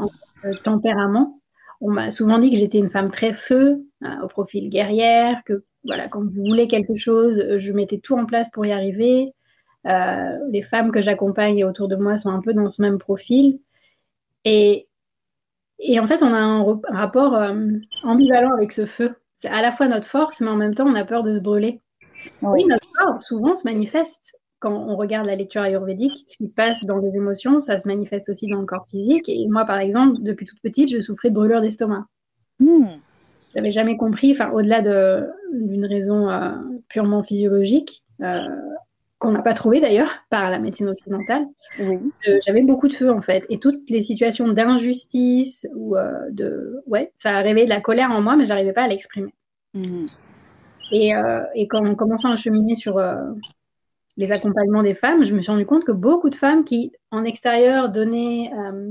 [0.62, 1.40] tempérament
[1.80, 5.64] on m'a souvent dit que j'étais une femme très feu, hein, au profil guerrière, que
[5.84, 9.32] voilà, quand je voulais quelque chose, je mettais tout en place pour y arriver.
[9.86, 13.60] Euh, les femmes que j'accompagne autour de moi sont un peu dans ce même profil.
[14.44, 14.88] Et,
[15.78, 17.68] et en fait, on a un, rapport euh,
[18.02, 19.14] ambivalent avec ce feu.
[19.36, 21.40] C'est à la fois notre force, mais en même temps, on a peur de se
[21.40, 21.82] brûler.
[22.42, 26.54] Oui, notre force, souvent, se manifeste quand on regarde la lecture ayurvédique, ce qui se
[26.54, 29.28] passe dans les émotions, ça se manifeste aussi dans le corps physique.
[29.28, 32.06] Et moi, par exemple, depuis toute petite, je souffrais de brûlures d'estomac.
[32.58, 32.86] Hmm.
[33.54, 34.82] J'avais jamais compris, enfin, au-delà
[35.52, 36.52] d'une raison euh,
[36.88, 38.48] purement physiologique, euh,
[39.18, 41.46] qu'on n'a pas trouvé d'ailleurs par la médecine occidentale,
[41.80, 41.98] euh,
[42.44, 43.44] j'avais beaucoup de feu en fait.
[43.50, 45.96] Et toutes les situations d'injustice ou
[46.30, 46.82] de.
[46.86, 49.34] Ouais, ça a réveillé de la colère en moi, mais j'arrivais pas à l'exprimer.
[49.74, 50.06] Hmm.
[50.92, 51.12] Et,
[51.54, 53.00] et, quand on commençait à cheminer sur
[54.16, 57.24] les accompagnements des femmes, je me suis rendu compte que beaucoup de femmes qui, en
[57.24, 58.90] extérieur, donnaient euh,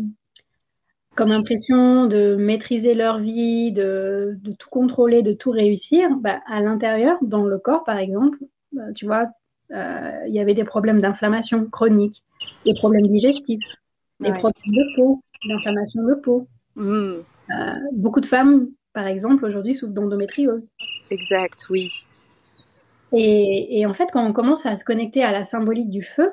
[1.15, 6.61] comme impression de maîtriser leur vie, de, de tout contrôler, de tout réussir, bah, à
[6.61, 8.38] l'intérieur, dans le corps par exemple,
[8.71, 9.28] bah, tu vois,
[9.71, 12.23] euh, il y avait des problèmes d'inflammation chronique,
[12.65, 13.63] des problèmes digestifs,
[14.19, 16.47] des problèmes de peau, d'inflammation de peau.
[16.76, 17.15] Mm.
[17.51, 20.73] Euh, beaucoup de femmes, par exemple, aujourd'hui souffrent d'endométriose.
[21.09, 21.89] Exact, oui.
[23.11, 26.31] Et, et, en fait, quand on commence à se connecter à la symbolique du feu,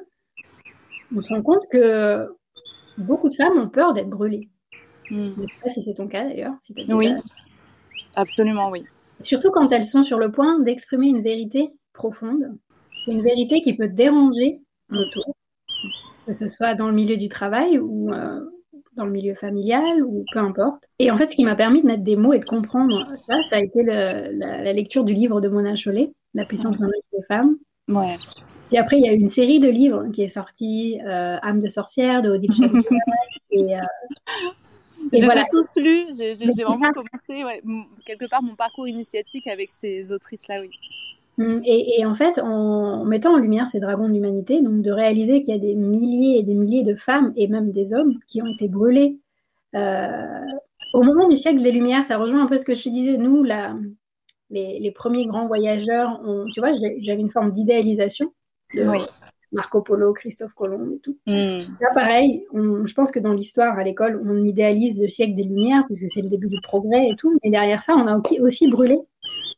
[1.14, 2.28] on se rend compte que
[2.98, 4.48] beaucoup de femmes ont peur d'être brûlées.
[5.10, 5.32] Hmm.
[5.36, 6.54] Je ne sais pas si c'est ton cas d'ailleurs.
[6.88, 7.12] oui,
[8.16, 8.84] absolument oui.
[9.20, 12.56] Surtout quand elles sont sur le point d'exprimer une vérité profonde,
[13.06, 14.60] une vérité qui peut déranger
[14.90, 15.36] autour,
[16.26, 18.40] que ce soit dans le milieu du travail ou euh,
[18.94, 20.84] dans le milieu familial ou peu importe.
[20.98, 23.42] Et en fait, ce qui m'a permis de mettre des mots et de comprendre ça,
[23.42, 26.88] ça a été la, lecture du livre de Mona Chollet, La puissance mmh.
[27.12, 27.56] des femmes.
[27.88, 28.16] Ouais.
[28.70, 31.68] Et après, il y a une série de livres qui est sortie, euh, Âme de
[31.68, 32.78] sorcière de Odile Chabot.
[33.50, 33.82] et, euh,
[35.12, 36.06] je les ai tous lus.
[36.18, 37.42] J'ai vraiment commencé
[38.06, 40.70] quelque part mon parcours initiatique avec ces autrices-là, oui.
[41.38, 45.40] Mmh, et, en fait, en mettant en lumière ces dragons de l'humanité, donc de réaliser
[45.40, 48.42] qu'il y a des milliers et des milliers de femmes et même des hommes qui
[48.42, 49.18] ont été brûlés
[49.74, 50.44] euh,
[50.92, 53.16] au moment du siècle des Lumières, ça rejoint un peu ce que je te disais.
[53.16, 53.76] Nous, la,
[54.52, 56.20] les, premiers grands voyageurs,
[56.52, 58.32] tu vois, j'avais une forme d'idéalisation
[58.74, 58.86] de
[59.52, 61.18] Marco Polo, Christophe Colomb et tout.
[61.26, 61.60] Mmh.
[61.80, 65.84] Là, pareil, je pense que dans l'histoire à l'école, on idéalise le siècle des Lumières
[65.86, 67.36] puisque c'est le début du progrès et tout.
[67.42, 68.98] Mais derrière ça, on a aussi brûlé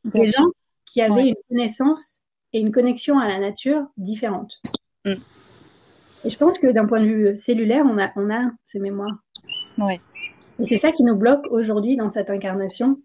[0.04, 0.48] des gens
[0.84, 2.22] qui avaient une connaissance
[2.52, 4.60] et une connexion à la nature différente.
[5.04, 5.14] Mm.
[6.24, 9.18] Et je pense que d'un point de vue cellulaire, on a, on a ces mémoires.
[9.78, 10.00] Oui.
[10.58, 13.00] Et c'est ça qui nous bloque aujourd'hui dans cette incarnation.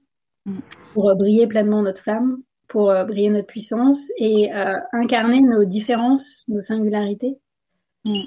[0.93, 5.65] Pour euh, briller pleinement notre flamme, pour euh, briller notre puissance et euh, incarner nos
[5.65, 7.37] différences, nos singularités.
[8.05, 8.21] Mm.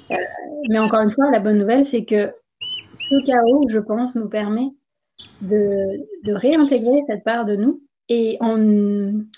[0.69, 2.31] mais encore une fois, la bonne nouvelle, c'est que
[3.09, 4.69] ce chaos, je pense, nous permet
[5.41, 8.57] de, de réintégrer cette part de nous et en,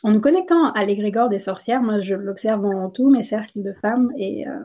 [0.03, 3.73] en nous connectant à l'égrégore des sorcières, moi je l'observe dans tous mes cercles de
[3.73, 4.59] femmes et, euh,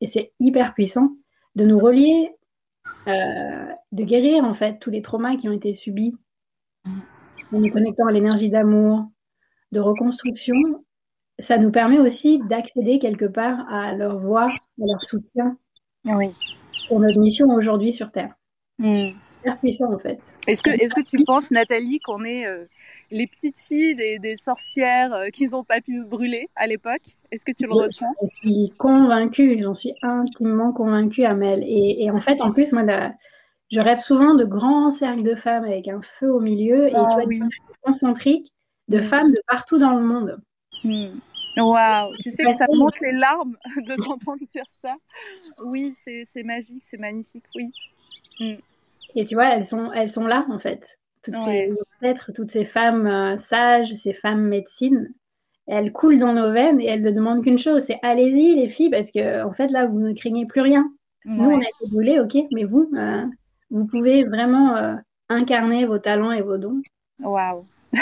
[0.00, 1.10] et c'est hyper puissant
[1.56, 2.30] de nous relier,
[3.08, 6.14] euh, de guérir en fait tous les traumas qui ont été subis
[7.52, 9.06] en nous connectant à l'énergie d'amour,
[9.72, 10.54] de reconstruction.
[11.38, 15.58] Ça nous permet aussi d'accéder quelque part à leur voix, à leur soutien
[16.06, 16.34] oui.
[16.88, 18.34] pour notre mission aujourd'hui sur Terre.
[18.78, 19.10] Mm.
[19.42, 20.18] Hyper puissant en fait.
[20.46, 22.64] Est-ce que, est-ce que tu penses, Nathalie, qu'on est euh,
[23.10, 27.02] les petites filles des, sorcières euh, qu'ils n'ont pas pu brûler à l'époque?
[27.30, 28.06] Est-ce que tu le ressens?
[28.22, 31.62] Je suis convaincue, j'en suis intimement convaincue, Amel.
[31.64, 32.82] Et, et en fait, en plus, moi,
[33.70, 36.96] je rêve souvent de grands cercles de femmes avec un feu au milieu et tu
[36.96, 37.40] vois, oui.
[37.82, 38.52] concentrique
[38.88, 39.02] de mm.
[39.02, 40.40] femmes de partout dans le monde.
[40.84, 41.18] Mm.
[41.58, 44.94] Waouh, tu sais que ça monte les larmes de t'entendre dire ça.
[45.64, 47.70] Oui, c'est magique, c'est magnifique, oui.
[48.40, 48.56] Mm.
[49.14, 52.64] Et tu vois, elles sont, elles sont là en fait toutes ces ancêtres, toutes ces
[52.64, 55.12] femmes euh, sages, ces femmes médecines,
[55.66, 58.90] elles coulent dans nos veines et elles ne demandent qu'une chose, c'est allez-y les filles,
[58.90, 60.90] parce que en fait là, vous ne craignez plus rien.
[61.24, 63.24] Nous, on a été brûlés, ok, mais vous, euh,
[63.70, 64.94] vous pouvez vraiment euh,
[65.28, 66.82] incarner vos talents et vos dons.
[67.20, 67.64] Waouh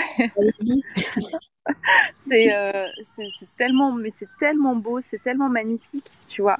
[2.16, 2.48] c'est
[3.56, 6.58] tellement mais c'est tellement beau c'est tellement magnifique tu vois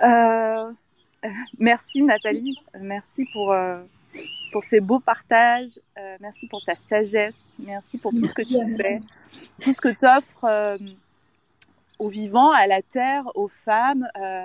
[1.58, 3.54] merci Nathalie merci pour
[4.56, 5.78] pour ces beaux partages.
[5.98, 7.56] Euh, merci pour ta sagesse.
[7.58, 9.00] Merci pour tout ce que tu fais,
[9.60, 10.78] tout ce que tu offres euh,
[11.98, 14.44] aux vivants, à la terre, aux femmes, euh,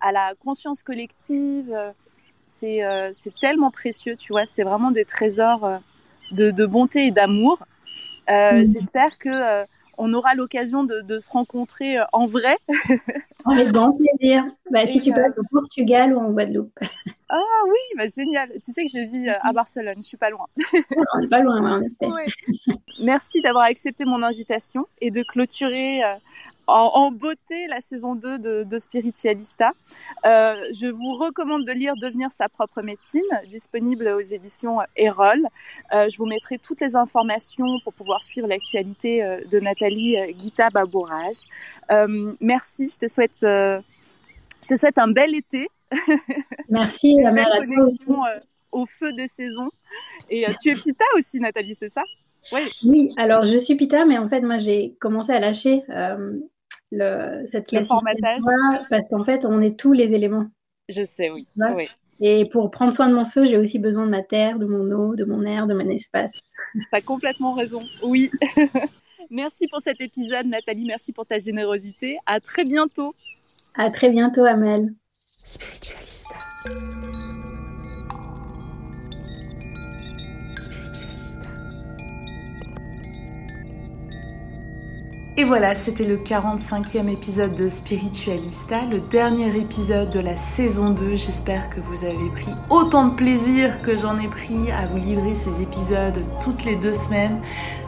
[0.00, 1.72] à la conscience collective.
[2.58, 4.46] C'est tellement précieux, tu vois.
[4.46, 5.80] C'est vraiment des trésors
[6.30, 7.58] de, de bonté et d'amour.
[8.28, 8.64] Mm.
[8.66, 9.64] J'espère que
[9.98, 12.58] on aura l'occasion de, se rencontrer euh, en vrai.
[13.46, 14.44] Avec grand plaisir.
[14.70, 16.78] Bah, si tu euh, passes au Portugal ou en Guadeloupe.
[17.34, 18.50] Ah oui, bah, génial.
[18.62, 20.46] Tu sais que je vis euh, à Barcelone, je suis pas loin.
[21.14, 22.76] on n'est pas loin, en effet.
[23.00, 26.02] Merci d'avoir accepté mon invitation et de clôturer
[26.66, 29.72] en, beauté la saison 2 de, Spiritualista.
[30.24, 35.46] Euh, je vous recommande de lire Devenir sa propre médecine, disponible aux éditions Erol.
[35.92, 40.70] Euh, je vous mettrai toutes les informations pour pouvoir suivre l'actualité euh, de Nathalie Guita
[40.70, 41.46] Babourage.
[42.40, 43.82] merci, je te souhaite, je
[44.68, 45.68] te souhaite un bel été.
[46.68, 48.22] Merci, la belle connexion
[48.70, 49.70] au feu des saisons.
[50.30, 52.02] Et tu es Pita aussi, Nathalie, c'est ça?
[52.52, 52.60] Oui.
[52.84, 55.82] oui, alors je suis Pita, mais en fait, moi, j'ai commencé à lâcher
[56.90, 58.50] le, cette classification
[58.90, 60.46] parce qu'en fait, on est tous les éléments.
[60.88, 61.46] Je sais, oui.
[62.24, 64.92] Et pour prendre soin de mon feu, j'ai aussi besoin de ma terre, de mon
[64.92, 66.32] eau, de mon air, de mon espace.
[66.72, 68.30] Tu as complètement raison, oui.
[69.30, 70.84] merci pour cet épisode, Nathalie.
[70.86, 72.18] Merci pour ta générosité.
[72.26, 73.14] À très bientôt.
[73.74, 74.94] À très bientôt, Amel.
[75.44, 76.36] Spiritualista,
[80.56, 81.40] spiritualista.
[85.36, 91.16] Et voilà, c'était le 45e épisode de Spiritualista, le dernier épisode de la saison 2.
[91.16, 95.34] J'espère que vous avez pris autant de plaisir que j'en ai pris à vous livrer
[95.34, 97.40] ces épisodes toutes les deux semaines.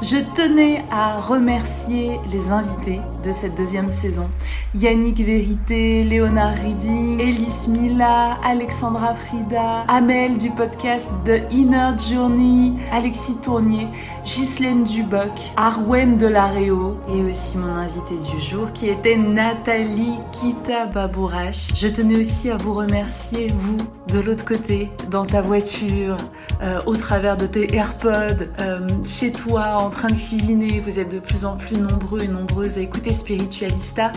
[0.02, 4.29] Je tenais à remercier les invités de cette deuxième saison.
[4.75, 13.37] Yannick Vérité, Léonard Reading, Elise Mila, Alexandra Frida, Amel du podcast The Inner Journey, Alexis
[13.43, 13.89] Tournier,
[14.25, 21.72] Ghislaine Duboc, Arwen Delareo et aussi mon invité du jour qui était Nathalie Kita Babourache.
[21.77, 26.16] Je tenais aussi à vous remercier, vous, de l'autre côté, dans ta voiture,
[26.62, 30.81] euh, au travers de tes AirPods, euh, chez toi, en train de cuisiner.
[30.81, 34.12] Vous êtes de plus en plus nombreux et nombreuses à écouter Spiritualista,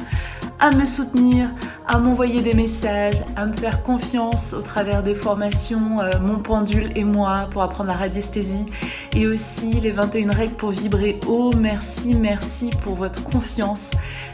[0.60, 1.50] à me soutenir,
[1.88, 6.92] à m'envoyer des messages, à me faire confiance au travers des formations euh, Mon pendule
[6.96, 8.66] et moi pour apprendre la radiesthésie
[9.16, 11.52] et aussi les 21 règles pour vibrer haut.
[11.56, 13.92] Merci, merci pour votre confiance.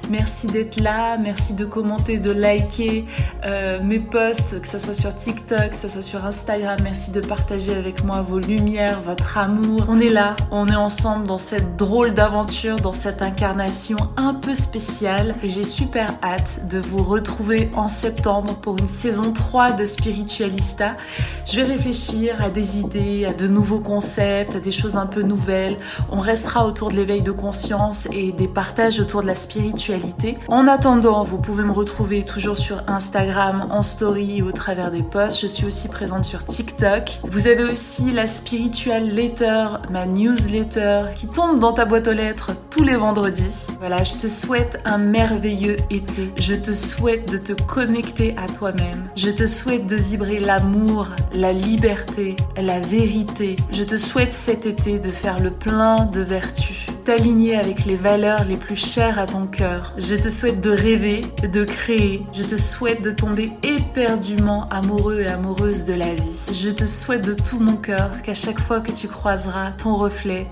[0.09, 3.05] Merci d'être là, merci de commenter, de liker
[3.45, 6.77] euh, mes posts, que ce soit sur TikTok, que ce soit sur Instagram.
[6.83, 9.85] Merci de partager avec moi vos lumières, votre amour.
[9.87, 14.55] On est là, on est ensemble dans cette drôle d'aventure, dans cette incarnation un peu
[14.55, 15.35] spéciale.
[15.41, 20.97] Et j'ai super hâte de vous retrouver en septembre pour une saison 3 de Spiritualista.
[21.45, 25.21] Je vais réfléchir à des idées, à de nouveaux concepts, à des choses un peu
[25.21, 25.77] nouvelles.
[26.11, 30.67] On restera autour de l'éveil de conscience et des partages autour de la spiritualité en
[30.67, 35.41] attendant, vous pouvez me retrouver toujours sur Instagram, en story ou au travers des posts.
[35.41, 37.19] Je suis aussi présente sur TikTok.
[37.23, 42.51] Vous avez aussi la Spiritual Letter, ma newsletter, qui tombe dans ta boîte aux lettres
[42.69, 43.67] tous les vendredis.
[43.79, 46.02] Voilà, je te souhaite un merveilleux été.
[46.37, 49.09] Je te souhaite de te connecter à toi-même.
[49.15, 53.55] Je te souhaite de vibrer l'amour, la liberté, la vérité.
[53.71, 58.45] Je te souhaite cet été de faire le plein de vertus, t'aligner avec les valeurs
[58.45, 62.25] les plus chères à ton cœur je te souhaite de rêver, de créer.
[62.33, 66.51] Je te souhaite de tomber éperdument amoureux et amoureuse de la vie.
[66.53, 70.47] Je te souhaite de tout mon cœur qu'à chaque fois que tu croiseras ton reflet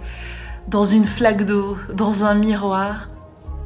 [0.68, 3.10] dans une flaque d'eau, dans un miroir,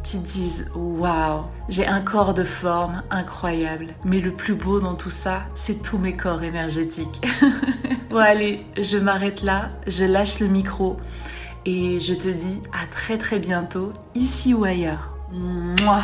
[0.06, 3.88] tu te dises waouh, j'ai un corps de forme incroyable.
[4.04, 7.28] Mais le plus beau dans tout ça, c'est tous mes corps énergétiques.
[8.12, 10.98] bon allez, je m'arrête là, je lâche le micro
[11.66, 15.10] et je te dis à très très bientôt, ici ou ailleurs.
[15.32, 16.04] Moi.